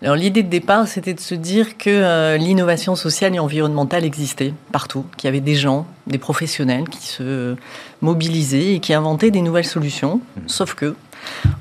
Alors 0.00 0.16
l'idée 0.16 0.42
de 0.42 0.48
départ, 0.48 0.88
c'était 0.88 1.12
de 1.12 1.20
se 1.20 1.34
dire 1.34 1.76
que 1.76 1.90
euh, 1.90 2.38
l'innovation 2.38 2.96
sociale 2.96 3.34
et 3.34 3.38
environnementale 3.38 4.06
existait 4.06 4.54
partout, 4.72 5.04
qu'il 5.18 5.28
y 5.28 5.30
avait 5.30 5.40
des 5.40 5.54
gens, 5.54 5.86
des 6.06 6.16
professionnels 6.16 6.88
qui 6.88 7.06
se 7.06 7.56
mobilisaient 8.00 8.76
et 8.76 8.80
qui 8.80 8.94
inventaient 8.94 9.30
des 9.30 9.42
nouvelles 9.42 9.66
solutions. 9.66 10.16
Mmh. 10.16 10.40
Sauf 10.46 10.74
que 10.74 10.96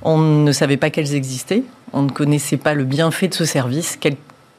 on 0.02 0.18
ne 0.18 0.52
savait 0.52 0.78
pas 0.78 0.90
qu'elles 0.90 1.14
existaient, 1.14 1.64
on 1.94 2.04
ne 2.04 2.10
connaissait 2.10 2.58
pas 2.58 2.74
le 2.74 2.84
bienfait 2.84 3.28
de 3.28 3.34
ce 3.34 3.46
service, 3.46 3.98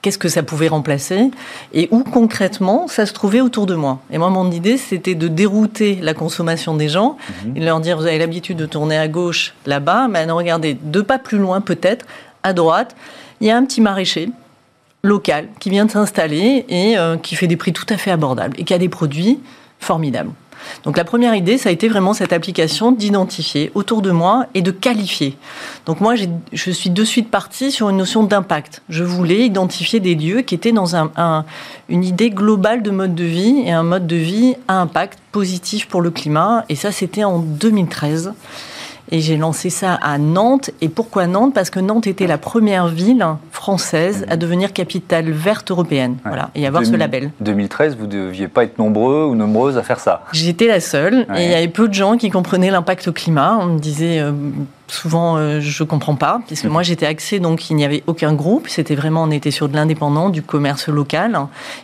qu'est-ce 0.02 0.18
que 0.18 0.28
ça 0.28 0.42
pouvait 0.42 0.68
remplacer 0.68 1.30
et 1.72 1.88
où 1.90 2.02
concrètement 2.02 2.88
ça 2.88 3.06
se 3.06 3.12
trouvait 3.12 3.40
autour 3.40 3.66
de 3.66 3.74
moi. 3.74 4.00
Et 4.10 4.18
moi, 4.18 4.30
mon 4.30 4.50
idée, 4.50 4.76
c'était 4.76 5.14
de 5.14 5.28
dérouter 5.28 5.98
la 6.02 6.14
consommation 6.14 6.74
des 6.74 6.88
gens 6.88 7.16
mhm. 7.44 7.56
et 7.56 7.60
de 7.60 7.64
leur 7.64 7.80
dire, 7.80 7.96
vous 7.96 8.06
avez 8.06 8.18
l'habitude 8.18 8.58
de 8.58 8.66
tourner 8.66 8.98
à 8.98 9.08
gauche 9.08 9.54
là-bas, 9.66 10.08
mais 10.08 10.24
regardez, 10.30 10.74
deux 10.74 11.04
pas 11.04 11.18
plus 11.18 11.38
loin 11.38 11.60
peut-être, 11.60 12.04
à 12.42 12.52
droite, 12.52 12.96
il 13.40 13.46
y 13.46 13.50
a 13.50 13.56
un 13.56 13.64
petit 13.64 13.80
maraîcher 13.80 14.30
local 15.02 15.48
qui 15.58 15.70
vient 15.70 15.84
de 15.84 15.90
s'installer 15.90 16.64
et 16.68 16.96
euh, 16.96 17.16
qui 17.16 17.34
fait 17.34 17.46
des 17.46 17.56
prix 17.56 17.72
tout 17.72 17.86
à 17.88 17.96
fait 17.96 18.10
abordables 18.10 18.58
et 18.58 18.64
qui 18.64 18.74
a 18.74 18.78
des 18.78 18.88
produits 18.88 19.40
formidables. 19.80 20.30
Donc 20.84 20.96
la 20.96 21.04
première 21.04 21.34
idée, 21.34 21.58
ça 21.58 21.68
a 21.68 21.72
été 21.72 21.88
vraiment 21.88 22.14
cette 22.14 22.32
application 22.32 22.92
d'identifier 22.92 23.70
autour 23.74 24.02
de 24.02 24.10
moi 24.10 24.46
et 24.54 24.62
de 24.62 24.70
qualifier. 24.70 25.36
Donc 25.86 26.00
moi, 26.00 26.14
je 26.52 26.70
suis 26.70 26.90
de 26.90 27.04
suite 27.04 27.30
partie 27.30 27.70
sur 27.72 27.88
une 27.88 27.96
notion 27.96 28.24
d'impact. 28.24 28.82
Je 28.88 29.04
voulais 29.04 29.46
identifier 29.46 30.00
des 30.00 30.14
lieux 30.14 30.42
qui 30.42 30.54
étaient 30.54 30.72
dans 30.72 30.96
une 31.88 32.04
idée 32.04 32.30
globale 32.30 32.82
de 32.82 32.90
mode 32.90 33.14
de 33.14 33.24
vie 33.24 33.62
et 33.64 33.72
un 33.72 33.82
mode 33.82 34.06
de 34.06 34.16
vie 34.16 34.54
à 34.68 34.80
impact 34.80 35.18
positif 35.32 35.86
pour 35.86 36.00
le 36.00 36.10
climat. 36.10 36.64
Et 36.68 36.76
ça, 36.76 36.92
c'était 36.92 37.24
en 37.24 37.38
2013. 37.38 38.32
Et 39.12 39.20
j'ai 39.20 39.36
lancé 39.36 39.68
ça 39.68 39.94
à 39.94 40.16
Nantes. 40.16 40.70
Et 40.80 40.88
pourquoi 40.88 41.26
Nantes? 41.26 41.52
Parce 41.54 41.68
que 41.68 41.78
Nantes 41.78 42.06
était 42.06 42.26
la 42.26 42.38
première 42.38 42.88
ville 42.88 43.24
française 43.50 44.24
à 44.30 44.38
devenir 44.38 44.72
capitale 44.72 45.30
verte 45.30 45.70
européenne. 45.70 46.16
Voilà, 46.24 46.48
et 46.54 46.66
avoir 46.66 46.84
ce 46.86 46.96
label. 46.96 47.30
2013, 47.40 47.96
vous 47.96 48.06
ne 48.06 48.12
deviez 48.12 48.48
pas 48.48 48.64
être 48.64 48.78
nombreux 48.78 49.26
ou 49.26 49.34
nombreuses 49.34 49.76
à 49.76 49.82
faire 49.82 50.00
ça. 50.00 50.22
J'étais 50.32 50.66
la 50.66 50.80
seule. 50.80 51.26
Et 51.36 51.44
il 51.44 51.50
y 51.50 51.54
avait 51.54 51.68
peu 51.68 51.88
de 51.88 51.94
gens 51.94 52.16
qui 52.16 52.30
comprenaient 52.30 52.70
l'impact 52.70 53.06
au 53.06 53.12
climat. 53.12 53.58
On 53.60 53.66
me 53.66 53.78
disait. 53.78 54.18
Euh, 54.18 54.32
souvent 54.92 55.36
euh, 55.36 55.60
je 55.60 55.84
comprends 55.84 56.16
pas, 56.16 56.40
puisque 56.46 56.66
moi 56.66 56.82
j'étais 56.82 57.06
axée, 57.06 57.40
donc 57.40 57.70
il 57.70 57.76
n'y 57.76 57.84
avait 57.84 58.02
aucun 58.06 58.34
groupe, 58.34 58.68
c'était 58.68 58.94
vraiment, 58.94 59.22
on 59.22 59.30
était 59.30 59.50
sur 59.50 59.68
de 59.68 59.74
l'indépendant, 59.74 60.28
du 60.28 60.42
commerce 60.42 60.88
local, 60.88 61.38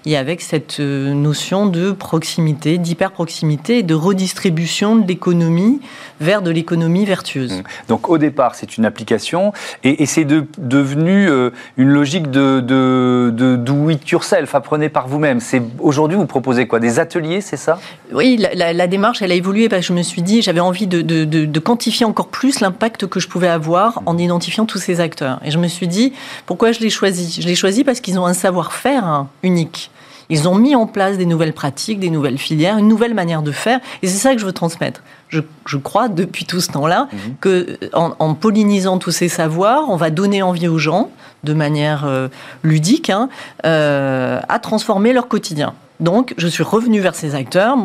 et 0.04 0.16
avec 0.16 0.42
cette 0.42 0.80
euh, 0.80 1.14
notion 1.14 1.66
de 1.66 1.92
proximité, 1.92 2.78
d'hyper-proximité 2.78 3.78
et 3.78 3.82
de 3.82 3.94
redistribution 3.94 4.96
de 4.96 5.06
l'économie 5.06 5.80
vers 6.20 6.42
de 6.42 6.50
l'économie 6.50 7.06
vertueuse. 7.06 7.52
Mmh. 7.52 7.62
Donc 7.88 8.10
au 8.10 8.18
départ 8.18 8.54
c'est 8.54 8.76
une 8.76 8.84
application, 8.84 9.52
et, 9.84 10.06
c'est 10.06 10.24
devenu 10.24 11.28
euh, 11.28 11.50
une 11.76 11.88
logique 11.88 12.30
de, 12.30 12.60
de, 12.60 13.32
de 13.34 13.56
do 13.56 13.90
it 13.90 14.08
yourself, 14.08 14.54
apprenez 14.54 14.88
par 14.88 15.08
vous-même. 15.08 15.40
C'est 15.40 15.62
Aujourd'hui 15.80 16.16
vous 16.16 16.26
proposez 16.26 16.66
quoi? 16.66 16.80
Des 16.80 16.98
ateliers, 16.98 17.40
c'est 17.40 17.56
ça? 17.56 17.78
Oui, 18.12 18.38
la, 18.54 18.86
démarche 18.86 19.22
elle 19.22 19.32
a 19.32 19.34
évolué, 19.34 19.68
parce 19.68 19.82
que 19.82 19.88
je 19.88 19.92
me 19.92 20.02
suis 20.02 20.22
dit, 20.22 20.42
j'avais 20.42 20.60
envie 20.60 20.86
de, 20.86 21.02
de 21.02 21.60
quantifier 21.60 22.06
encore 22.06 22.28
plus 22.28 22.60
l'impact 22.60 22.97
que 23.06 23.20
je 23.20 23.28
pouvais 23.28 23.48
avoir 23.48 24.02
en 24.06 24.18
identifiant 24.18 24.66
tous 24.66 24.78
ces 24.78 25.00
acteurs. 25.00 25.40
Et 25.44 25.50
je 25.50 25.58
me 25.58 25.68
suis 25.68 25.88
dit, 25.88 26.12
pourquoi 26.46 26.72
je 26.72 26.80
les 26.80 26.90
choisis? 26.90 27.40
Je 27.40 27.46
les 27.46 27.54
choisis 27.54 27.84
parce 27.84 28.00
qu'ils 28.00 28.18
ont 28.18 28.26
un 28.26 28.34
savoir-faire 28.34 29.26
unique. 29.42 29.90
Ils 30.30 30.46
ont 30.48 30.54
mis 30.54 30.74
en 30.74 30.86
place 30.86 31.16
des 31.16 31.24
nouvelles 31.24 31.54
pratiques, 31.54 32.00
des 32.00 32.10
nouvelles 32.10 32.38
filières, 32.38 32.76
une 32.76 32.88
nouvelle 32.88 33.14
manière 33.14 33.42
de 33.42 33.52
faire. 33.52 33.80
Et 34.02 34.08
c'est 34.08 34.18
ça 34.18 34.34
que 34.34 34.40
je 34.40 34.46
veux 34.46 34.52
transmettre. 34.52 35.02
Je, 35.28 35.40
crois 35.76 36.08
depuis 36.08 36.44
tout 36.44 36.60
ce 36.60 36.68
temps-là 36.68 37.08
mhm. 37.12 37.18
que 37.40 37.78
en, 37.92 38.34
pollinisant 38.34 38.98
tous 38.98 39.10
ces 39.10 39.28
savoirs, 39.28 39.84
on 39.88 39.96
va 39.96 40.10
donner 40.10 40.42
envie 40.42 40.68
aux 40.68 40.78
gens, 40.78 41.10
de 41.44 41.54
manière 41.54 42.04
euh, 42.04 42.28
ludique, 42.62 43.10
hein, 43.10 43.28
euh, 43.64 44.40
à 44.48 44.58
transformer 44.58 45.12
leur 45.12 45.28
quotidien. 45.28 45.74
Donc, 46.00 46.34
je 46.36 46.46
suis 46.46 46.62
revenue 46.62 47.00
vers 47.00 47.14
ces 47.14 47.34
acteurs. 47.34 47.76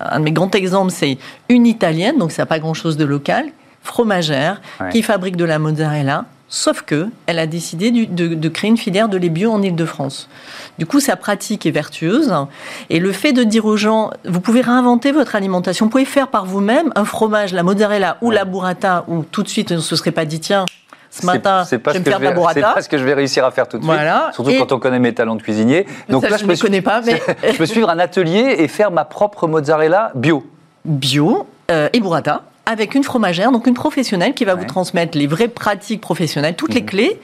un 0.00 0.18
de 0.18 0.24
mes 0.24 0.32
grands 0.32 0.50
exemples, 0.50 0.92
c'est 0.92 1.18
une 1.48 1.66
italienne, 1.66 2.18
donc 2.18 2.32
ça 2.32 2.42
n'a 2.42 2.46
pas 2.46 2.58
grand-chose 2.58 2.96
de 2.96 3.04
local, 3.04 3.46
fromagère 3.86 4.60
qui 4.90 5.02
fabrique 5.02 5.36
de 5.36 5.44
la 5.44 5.58
mozzarella. 5.58 6.24
Sauf 6.48 6.82
que 6.82 7.08
elle 7.26 7.40
a 7.40 7.46
décidé 7.48 7.90
de, 7.90 8.48
créer 8.48 8.70
une 8.70 8.76
filière 8.76 9.08
de 9.08 9.16
lait 9.16 9.30
bio 9.30 9.50
en 9.50 9.62
Ile-de-France. 9.62 10.28
Du 10.78 10.86
coup, 10.86 11.00
sa 11.00 11.16
pratique 11.16 11.66
est 11.66 11.72
vertueuse. 11.72 12.32
Et 12.88 13.00
le 13.00 13.10
fait 13.10 13.32
de 13.32 13.42
dire 13.42 13.64
aux 13.64 13.76
gens, 13.76 14.10
vous 14.24 14.40
pouvez 14.40 14.60
réinventer 14.60 15.10
votre 15.10 15.34
alimentation, 15.34 15.86
vous 15.86 15.90
pouvez 15.90 16.04
faire 16.04 16.28
par 16.28 16.46
vous-même 16.46 16.92
un 16.94 17.04
fromage, 17.04 17.52
la 17.52 17.64
mozzarella 17.64 18.16
ou 18.20 18.30
la 18.30 18.44
burrata, 18.44 19.04
ou 19.08 19.24
tout 19.24 19.42
de 19.42 19.48
suite, 19.48 19.72
on 19.72 19.76
ne 19.76 19.80
se 19.80 19.96
serait 19.96 20.12
pas 20.12 20.24
dit, 20.24 20.38
tiens, 20.38 20.66
ce 21.10 21.26
matin, 21.26 21.64
je 21.64 21.76
vais 21.76 21.98
me 21.98 22.04
faire 22.04 22.20
de 22.20 22.24
la 22.24 22.32
burrata. 22.32 22.54
C'est 22.54 22.74
pas 22.74 22.82
ce 22.82 22.88
que 22.88 22.98
je 22.98 23.04
vais 23.04 23.14
réussir 23.14 23.44
à 23.44 23.50
faire 23.50 23.66
tout 23.66 23.78
de 23.78 23.84
suite. 23.84 23.96
Surtout 24.34 24.52
quand 24.56 24.72
on 24.72 24.78
connaît 24.78 25.00
mes 25.00 25.14
talents 25.14 25.36
de 25.36 25.42
cuisinier. 25.42 25.86
Donc 26.08 26.28
là, 26.28 26.36
je 26.36 26.44
ne 26.44 26.50
me 26.50 26.60
connais 26.60 26.82
pas, 26.82 27.00
mais... 27.00 27.20
je 27.50 27.56
peux 27.56 27.66
suivre 27.66 27.90
un 27.90 27.98
atelier 27.98 28.56
et 28.58 28.68
faire 28.68 28.92
ma 28.92 29.04
propre 29.04 29.48
mozzarella 29.48 30.12
bio. 30.14 30.46
Bio 30.84 31.46
euh, 31.70 31.88
et 31.92 31.98
burrata 31.98 32.42
avec 32.66 32.94
une 32.94 33.04
fromagère, 33.04 33.52
donc 33.52 33.66
une 33.66 33.74
professionnelle 33.74 34.34
qui 34.34 34.44
va 34.44 34.54
vous 34.54 34.64
transmettre 34.64 35.16
les 35.16 35.26
vraies 35.26 35.48
pratiques 35.48 36.00
professionnelles, 36.00 36.56
toutes 36.56 36.74
les 36.74 36.82
mhm. 36.82 36.86
clés. 36.86 37.20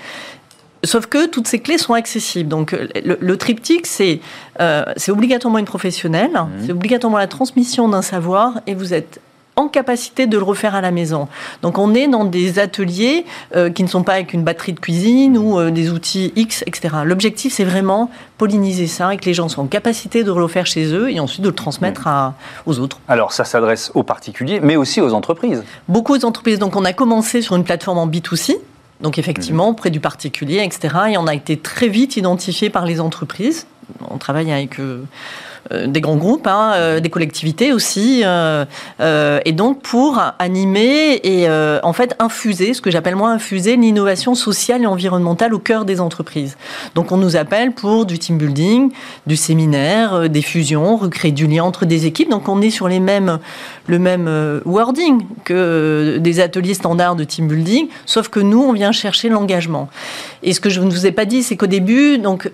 Sauf 0.84 1.06
que 1.06 1.26
toutes 1.26 1.46
ces 1.46 1.60
clés 1.60 1.78
sont 1.78 1.94
accessibles. 1.94 2.48
Donc 2.48 2.72
le, 2.72 3.36
triptyque, 3.36 3.86
c'est 3.86 4.20
euh, 4.60 4.84
obligatoirement 5.08 5.58
une 5.58 5.64
professionnelle, 5.64 6.32
mhm. 6.32 6.48
c'est 6.64 6.72
obligatoirement 6.72 7.18
la 7.18 7.28
transmission 7.28 7.88
d'un 7.88 8.02
savoir, 8.02 8.60
et 8.66 8.74
vous 8.74 8.94
êtes 8.94 9.20
en 9.56 9.68
capacité 9.68 10.26
de 10.26 10.38
le 10.38 10.42
refaire 10.42 10.74
à 10.74 10.80
la 10.80 10.90
maison. 10.90 11.28
Donc 11.62 11.78
on 11.78 11.94
est 11.94 12.08
dans 12.08 12.24
des 12.24 12.58
ateliers 12.58 13.24
euh, 13.54 13.70
qui 13.70 13.82
ne 13.82 13.88
sont 13.88 14.02
pas 14.02 14.14
avec 14.14 14.32
une 14.32 14.44
batterie 14.44 14.72
de 14.72 14.80
cuisine 14.80 15.36
ou 15.36 15.58
euh, 15.58 15.70
des 15.70 15.90
outils 15.90 16.32
X, 16.36 16.64
etc. 16.66 16.96
L'objectif, 17.04 17.52
c'est 17.52 17.64
vraiment 17.64 18.10
polliniser 18.38 18.86
ça 18.86 19.12
et 19.12 19.18
que 19.18 19.26
les 19.26 19.34
gens 19.34 19.48
soient 19.48 19.64
en 19.64 19.66
capacité 19.66 20.24
de 20.24 20.32
le 20.32 20.42
refaire 20.42 20.66
chez 20.66 20.86
eux 20.94 21.10
et 21.10 21.20
ensuite 21.20 21.42
de 21.42 21.48
le 21.48 21.54
transmettre 21.54 22.06
à, 22.06 22.34
aux 22.66 22.78
autres. 22.78 22.98
Alors 23.08 23.32
ça 23.32 23.44
s'adresse 23.44 23.92
aux 23.94 24.02
particuliers, 24.02 24.60
mais 24.60 24.76
aussi 24.76 25.00
aux 25.00 25.12
entreprises. 25.12 25.64
Beaucoup 25.88 26.16
d'entreprises. 26.16 26.58
Donc 26.58 26.74
on 26.74 26.84
a 26.84 26.92
commencé 26.92 27.42
sur 27.42 27.56
une 27.56 27.64
plateforme 27.64 27.98
en 27.98 28.06
B2C. 28.06 28.56
Donc 29.00 29.18
effectivement, 29.18 29.74
près 29.74 29.90
du 29.90 30.00
particulier, 30.00 30.62
etc. 30.64 30.94
Et 31.10 31.18
on 31.18 31.26
a 31.26 31.34
été 31.34 31.56
très 31.56 31.88
vite 31.88 32.16
identifié 32.16 32.70
par 32.70 32.86
les 32.86 33.00
entreprises 33.00 33.66
on 34.10 34.18
travaille 34.18 34.52
avec 34.52 34.78
euh, 35.70 35.86
des 35.86 36.00
grands 36.00 36.16
groupes, 36.16 36.48
hein, 36.48 36.72
euh, 36.74 37.00
des 37.00 37.08
collectivités 37.08 37.72
aussi, 37.72 38.22
euh, 38.24 38.64
et 39.44 39.52
donc 39.52 39.80
pour 39.80 40.20
animer 40.38 41.20
et 41.22 41.48
en 41.82 41.92
fait 41.92 42.14
infuser, 42.18 42.74
ce 42.74 42.80
que 42.80 42.90
j'appelle 42.90 43.16
moi 43.16 43.30
infuser 43.30 43.76
l'innovation 43.76 44.34
sociale 44.34 44.82
et 44.82 44.86
environnementale 44.86 45.54
au 45.54 45.58
cœur 45.58 45.84
des 45.84 46.00
entreprises. 46.00 46.56
Donc 46.94 47.12
on 47.12 47.16
nous 47.16 47.36
appelle 47.36 47.72
pour 47.72 48.06
du 48.06 48.18
team 48.18 48.38
building, 48.38 48.90
du 49.26 49.36
séminaire, 49.36 50.28
des 50.28 50.42
fusions, 50.42 50.96
recréer 50.96 51.32
du 51.32 51.46
lien 51.46 51.64
entre 51.64 51.86
des 51.86 52.06
équipes. 52.06 52.30
Donc 52.30 52.48
on 52.48 52.60
est 52.60 52.70
sur 52.70 52.88
les 52.88 53.00
mêmes, 53.00 53.38
le 53.86 53.98
même 53.98 54.60
wording 54.64 55.22
que 55.44 56.18
des 56.18 56.40
ateliers 56.40 56.74
standards 56.74 57.16
de 57.16 57.24
team 57.24 57.48
building, 57.48 57.88
sauf 58.06 58.28
que 58.28 58.40
nous 58.40 58.60
on 58.62 58.72
vient 58.72 58.92
chercher 58.92 59.28
l'engagement. 59.28 59.88
Et 60.42 60.52
ce 60.52 60.60
que 60.60 60.70
je 60.70 60.80
ne 60.80 60.90
vous 60.90 61.06
ai 61.06 61.12
pas 61.12 61.24
dit, 61.24 61.42
c'est 61.42 61.56
qu'au 61.56 61.66
début, 61.66 62.18
donc 62.18 62.50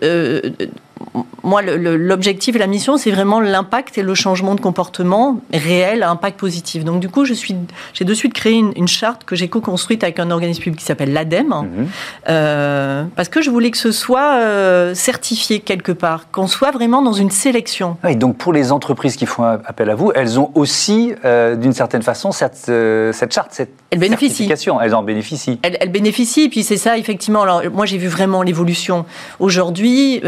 moi, 1.42 1.62
l'objectif 1.62 2.56
et 2.56 2.58
la 2.58 2.66
mission, 2.66 2.96
c'est 2.96 3.10
vraiment 3.10 3.40
l'impact 3.40 3.98
et 3.98 4.02
le 4.02 4.14
changement 4.14 4.54
de 4.54 4.60
comportement 4.60 5.40
réel 5.52 6.02
à 6.02 6.10
impact 6.10 6.38
positif. 6.38 6.84
Donc, 6.84 7.00
du 7.00 7.08
coup, 7.08 7.24
j'ai 7.24 8.04
de 8.04 8.14
suite 8.14 8.34
créé 8.34 8.54
une, 8.54 8.88
charte 8.88 9.24
que 9.24 9.36
j'ai 9.36 9.48
co-construite 9.48 10.02
avec 10.02 10.18
un 10.18 10.30
organisme 10.30 10.62
public 10.62 10.80
qui 10.80 10.86
s'appelle 10.86 11.12
l'ADEME, 11.12 11.48
mhm. 11.48 11.88
euh, 12.28 13.04
parce 13.16 13.28
que 13.28 13.42
je 13.42 13.50
voulais 13.50 13.70
que 13.70 13.76
ce 13.76 13.92
soit 13.92 14.36
euh, 14.40 14.94
certifié 14.94 15.60
quelque 15.60 15.92
part, 15.92 16.30
qu'on 16.30 16.46
soit 16.46 16.70
vraiment 16.70 17.02
dans 17.02 17.12
une 17.12 17.30
sélection. 17.30 17.96
Et 18.06 18.14
donc, 18.14 18.36
pour 18.36 18.52
les 18.52 18.72
entreprises 18.72 19.16
qui 19.16 19.26
font 19.26 19.44
appel 19.44 19.90
à 19.90 19.94
vous, 19.94 20.10
elles 20.14 20.40
ont 20.40 20.50
aussi, 20.54 21.12
euh, 21.24 21.54
d'une 21.54 21.72
certaine 21.72 22.02
façon, 22.02 22.32
cette, 22.32 22.70
cette 23.12 23.32
charte, 23.32 23.50
cette 23.52 23.72
elles 23.90 24.00
certification. 24.00 24.80
Elles 24.80 24.94
en 24.94 25.02
bénéficient. 25.02 25.58
Elles, 25.62 25.78
elles 25.80 25.92
bénéficient, 25.92 26.48
puis 26.48 26.62
c'est 26.62 26.76
ça, 26.76 26.98
effectivement. 26.98 27.42
Alors, 27.42 27.62
moi, 27.72 27.86
j'ai 27.86 27.98
vu 27.98 28.08
vraiment 28.08 28.42
l'évolution. 28.42 29.06
Aujourd'hui, 29.38 30.20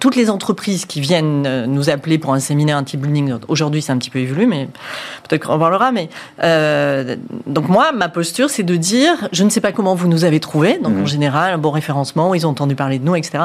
toutes 0.00 0.16
les 0.16 0.19
entreprises 0.28 0.84
qui 0.84 1.00
viennent 1.00 1.46
euh, 1.46 1.66
nous 1.66 1.88
appeler 1.88 2.18
pour 2.18 2.34
un 2.34 2.40
séminaire 2.40 2.76
anti-bullying, 2.76 3.34
aujourd'hui 3.48 3.80
c'est 3.80 3.92
un 3.92 3.98
petit 3.98 4.10
peu 4.10 4.18
évolué, 4.18 4.46
mais 4.46 4.68
peut-être 5.28 5.46
qu'on 5.46 5.54
en 5.54 5.58
parlera. 5.58 5.92
Mais 5.92 6.10
euh, 6.42 7.16
donc 7.46 7.68
moi, 7.68 7.92
ma 7.92 8.08
posture, 8.08 8.50
c'est 8.50 8.62
de 8.62 8.76
dire, 8.76 9.28
je 9.32 9.44
ne 9.44 9.50
sais 9.50 9.60
pas 9.60 9.72
comment 9.72 9.94
vous 9.94 10.08
nous 10.08 10.24
avez 10.24 10.40
trouvé. 10.40 10.78
Donc 10.78 10.92
en 10.92 11.00
mhm. 11.00 11.06
général, 11.06 11.54
un 11.54 11.58
bon 11.58 11.70
référencement, 11.70 12.34
ils 12.34 12.46
ont 12.46 12.50
entendu 12.50 12.74
parler 12.74 12.98
de 12.98 13.04
nous, 13.04 13.14
etc 13.14 13.44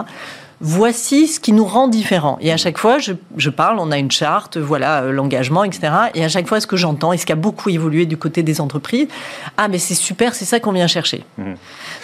voici 0.62 1.28
ce 1.28 1.39
qui 1.39 1.54
nous 1.54 1.65
rend 1.65 1.88
différents. 1.88 2.38
Et 2.41 2.52
à 2.52 2.58
chaque 2.58 2.78
fois, 2.78 2.98
je, 3.00 3.50
parle, 3.50 3.78
on 3.80 3.91
a 3.91 3.98
une 3.98 4.12
charte, 4.12 4.58
voilà, 4.58 5.04
euh, 5.04 5.12
l'engagement, 5.12 5.63
etc. 5.63 5.91
Et 6.13 6.24
à 6.24 6.30
chaque 6.30 6.48
fois, 6.48 6.60
ce 6.60 6.68
que 6.68 6.78
j'entends, 6.78 7.13
et 7.13 7.18
ce 7.18 7.26
qui 7.26 7.32
a 7.32 7.36
beaucoup 7.36 7.70
évolué 7.70 8.06
du 8.06 8.18
côté 8.18 8.44
des 8.44 8.62
entreprises, 8.62 9.08
ah, 9.58 9.68
mais 9.68 9.78
c'est 9.78 9.96
super, 9.96 10.36
c'est 10.36 10.46
ça 10.46 10.60
qu'on 10.60 10.72
vient 10.72 10.88
chercher. 10.88 11.24
Mhm. 11.38 11.56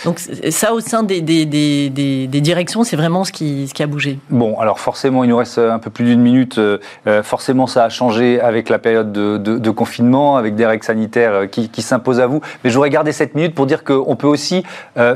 Donc 0.06 0.20
ça, 0.50 0.74
au 0.74 0.80
sein 0.80 1.04
des, 1.04 1.22
des, 1.22 2.42
directions, 2.42 2.84
c'est 2.84 2.96
vraiment 2.96 3.24
ce 3.24 3.32
qui, 3.32 3.68
ce 3.68 3.74
qui 3.74 3.84
a 3.84 3.88
bougé. 3.88 4.18
Bon, 4.30 4.60
alors 4.60 4.80
forcément, 4.80 5.24
il 5.24 5.30
nous 5.30 5.38
reste 5.38 5.60
un 5.60 5.80
peu 5.80 5.90
plus 5.90 6.06
d'une 6.06 6.22
minute. 6.22 6.58
Euh, 6.58 6.80
euh, 7.08 7.24
forcément, 7.24 7.68
ça 7.68 7.84
a 7.84 7.90
changé 7.90 8.42
avec 8.42 8.70
la 8.70 8.80
période 8.80 9.12
de, 9.12 9.70
confinement, 9.70 10.38
avec 10.38 10.56
des 10.56 10.66
règles 10.66 10.84
sanitaires 10.84 11.34
euh, 11.34 11.46
qui, 11.46 11.82
s'imposent 11.82 12.20
à 12.20 12.28
vous. 12.28 12.42
Mais 12.64 12.70
je 12.70 12.76
voudrais 12.76 12.90
garder 12.90 13.12
cette 13.12 13.36
minute 13.36 13.56
pour 13.56 13.66
dire 13.66 13.84
qu'on 13.84 14.16
peut 14.16 14.28
aussi 14.28 14.64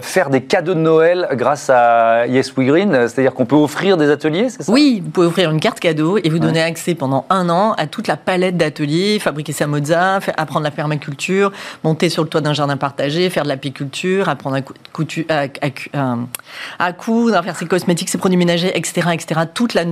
faire 0.02 0.30
des 0.30 0.42
cadeaux 0.42 0.74
de 0.74 0.80
Noël 0.80 1.28
grâce 1.34 1.70
à 1.70 2.28
Yes 2.28 2.56
We 2.56 2.68
Green. 2.68 2.92
C'est-à-dire 2.92 3.25
qu'on 3.34 3.46
peut 3.46 3.56
offrir 3.56 3.98
des 3.98 4.10
ateliers, 4.10 4.50
c'est 4.50 4.64
ça? 4.64 4.72
Oui, 4.72 5.02
vous 5.04 5.10
pouvez 5.10 5.28
offrir 5.28 5.52
une 5.52 5.60
carte 5.60 5.80
cadeau 5.80 6.18
et 6.18 6.30
vous 6.30 6.40
donner 6.40 6.62
accès 6.62 6.96
pendant 6.96 7.26
un 7.30 7.50
an 7.50 7.74
à 7.78 7.88
toute 7.88 8.08
la 8.08 8.18
palette 8.18 8.58
d'ateliers, 8.58 9.20
fabriquer 9.20 9.54
sa 9.54 9.68
mozza, 9.68 10.20
apprendre 10.38 10.64
la 10.64 10.72
permaculture, 10.72 11.52
monter 11.84 12.10
sur 12.10 12.24
le 12.24 12.30
toit 12.30 12.42
d'un 12.42 12.54
jardin 12.54 12.78
partagé, 12.78 13.30
faire 13.30 13.44
de 13.44 13.50
l'apiculture, 13.50 14.30
apprendre 14.30 14.58
à 14.58 14.62
coutu, 14.94 15.26
à, 15.30 15.46
à, 15.94 16.16
à, 16.80 16.94
coudre, 16.94 17.38
à 17.38 17.44
faire 17.44 17.56
ses 17.56 17.66
cosmétiques, 17.66 18.10
ses 18.10 18.18
produits 18.18 18.38
ménagers, 18.38 18.72
etc. 18.78 19.10
etc. 19.14 19.42
Toute, 19.54 19.74
la, 19.74 19.84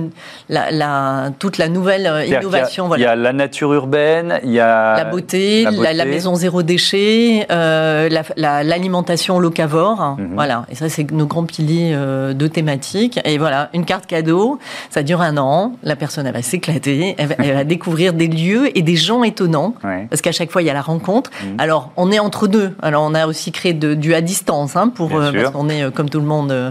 la, 0.48 1.30
toute 1.38 1.58
la 1.58 1.68
nouvelle 1.68 2.06
euh, 2.06 2.24
innovation. 2.24 2.90
Il 2.94 3.00
y, 3.00 3.06
a, 3.06 3.16
la 3.16 3.32
nature 3.32 3.72
urbaine, 3.72 4.40
il 4.44 4.52
y 4.52 4.60
a 4.60 4.96
la 4.96 5.04
beauté, 5.04 5.64
la, 5.64 6.04
maison 6.04 6.34
zéro 6.34 6.62
déchet, 6.62 7.46
euh, 7.50 8.08
l'alimentation 8.36 9.38
locavore. 9.38 10.16
Mhm. 10.18 10.34
Voilà, 10.34 10.66
et 10.70 10.74
ça, 10.74 10.88
c'est 10.88 11.10
nos 11.10 11.26
grands 11.26 11.44
piliers 11.44 11.92
euh, 11.94 12.34
de 12.34 12.46
thématiques. 12.46 13.20
Et 13.24 13.38
voilà, 13.38 13.70
une 13.72 13.84
carte 13.84 14.06
cadeau, 14.06 14.58
ça 14.90 15.02
dure 15.02 15.20
un 15.20 15.36
an, 15.36 15.72
la 15.82 15.96
personne, 15.96 16.26
elle 16.26 16.34
va 16.34 16.42
s'éclater, 16.42 17.16
elle, 17.18 17.54
va 17.54 17.64
découvrir 17.64 18.12
des 18.12 18.28
lieux 18.28 18.76
et 18.76 18.82
des 18.82 18.96
gens 18.96 19.22
étonnants, 19.24 19.74
parce 20.10 20.20
qu'à 20.20 20.32
chaque 20.32 20.50
fois, 20.50 20.62
il 20.62 20.66
y 20.66 20.70
a 20.70 20.74
la 20.74 20.82
rencontre. 20.82 21.30
Mhm. 21.42 21.56
Alors, 21.58 21.92
on 21.96 22.12
est 22.12 22.18
entre 22.18 22.46
deux. 22.46 22.74
Alors, 22.82 23.02
on 23.02 23.14
a 23.14 23.26
aussi 23.26 23.52
créé 23.52 23.72
de, 23.72 23.94
du 23.94 24.14
à 24.14 24.20
distance, 24.20 24.76
hein, 24.76 24.88
pour, 24.94 25.16
euh, 25.16 25.32
parce 25.32 25.50
qu'on 25.50 25.68
est, 25.68 25.82
euh, 25.82 25.90
comme 25.90 26.10
tout 26.10 26.20
le 26.20 26.26
monde, 26.26 26.52
euh, 26.52 26.70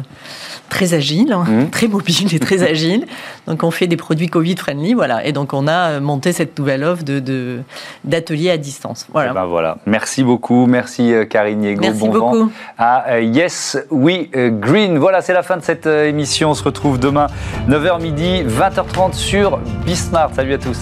très 0.70 0.94
agile, 0.94 1.34
hein, 1.34 1.46
mmh. 1.48 1.70
très 1.72 1.88
mobile 1.88 2.34
et 2.34 2.39
très 2.39 2.63
agile. 2.63 3.06
Donc 3.48 3.63
on 3.63 3.72
fait 3.72 3.88
des 3.88 3.98
produits 3.98 4.28
Covid-friendly, 4.28 4.94
voilà. 4.94 5.26
Et 5.26 5.32
donc 5.32 5.54
on 5.54 5.68
a 5.68 6.00
monté 6.00 6.32
cette 6.32 6.58
nouvelle 6.58 6.84
offre 6.84 7.04
de, 7.04 7.60
d'ateliers 8.04 8.52
à 8.52 8.58
distance. 8.58 9.08
Voilà. 9.12 9.32
Eh 9.32 9.34
ben 9.34 9.46
voilà. 9.46 9.78
Merci 9.86 10.24
beaucoup. 10.24 10.66
Merci 10.66 11.13
Karine 11.30 11.60
Niego. 11.60 11.82
Merci 11.82 12.00
bon 12.00 12.08
beaucoup. 12.08 12.38
vent 12.46 12.50
à 12.78 13.20
Yes 13.20 13.78
We 13.92 14.30
Green. 14.32 14.98
Voilà, 14.98 15.22
c'est 15.22 15.34
la 15.34 15.44
fin 15.44 15.58
de 15.58 15.62
cette 15.62 15.86
On 16.46 16.54
se 16.54 16.64
retrouve 16.64 17.00
demain 17.00 17.28
9h 17.68 18.02
midi, 18.02 18.44
20h30 18.44 19.14
sur 19.14 19.58
Bismart. 19.86 20.32
Salut 20.34 20.54
à 20.54 20.58
tous. 20.58 20.80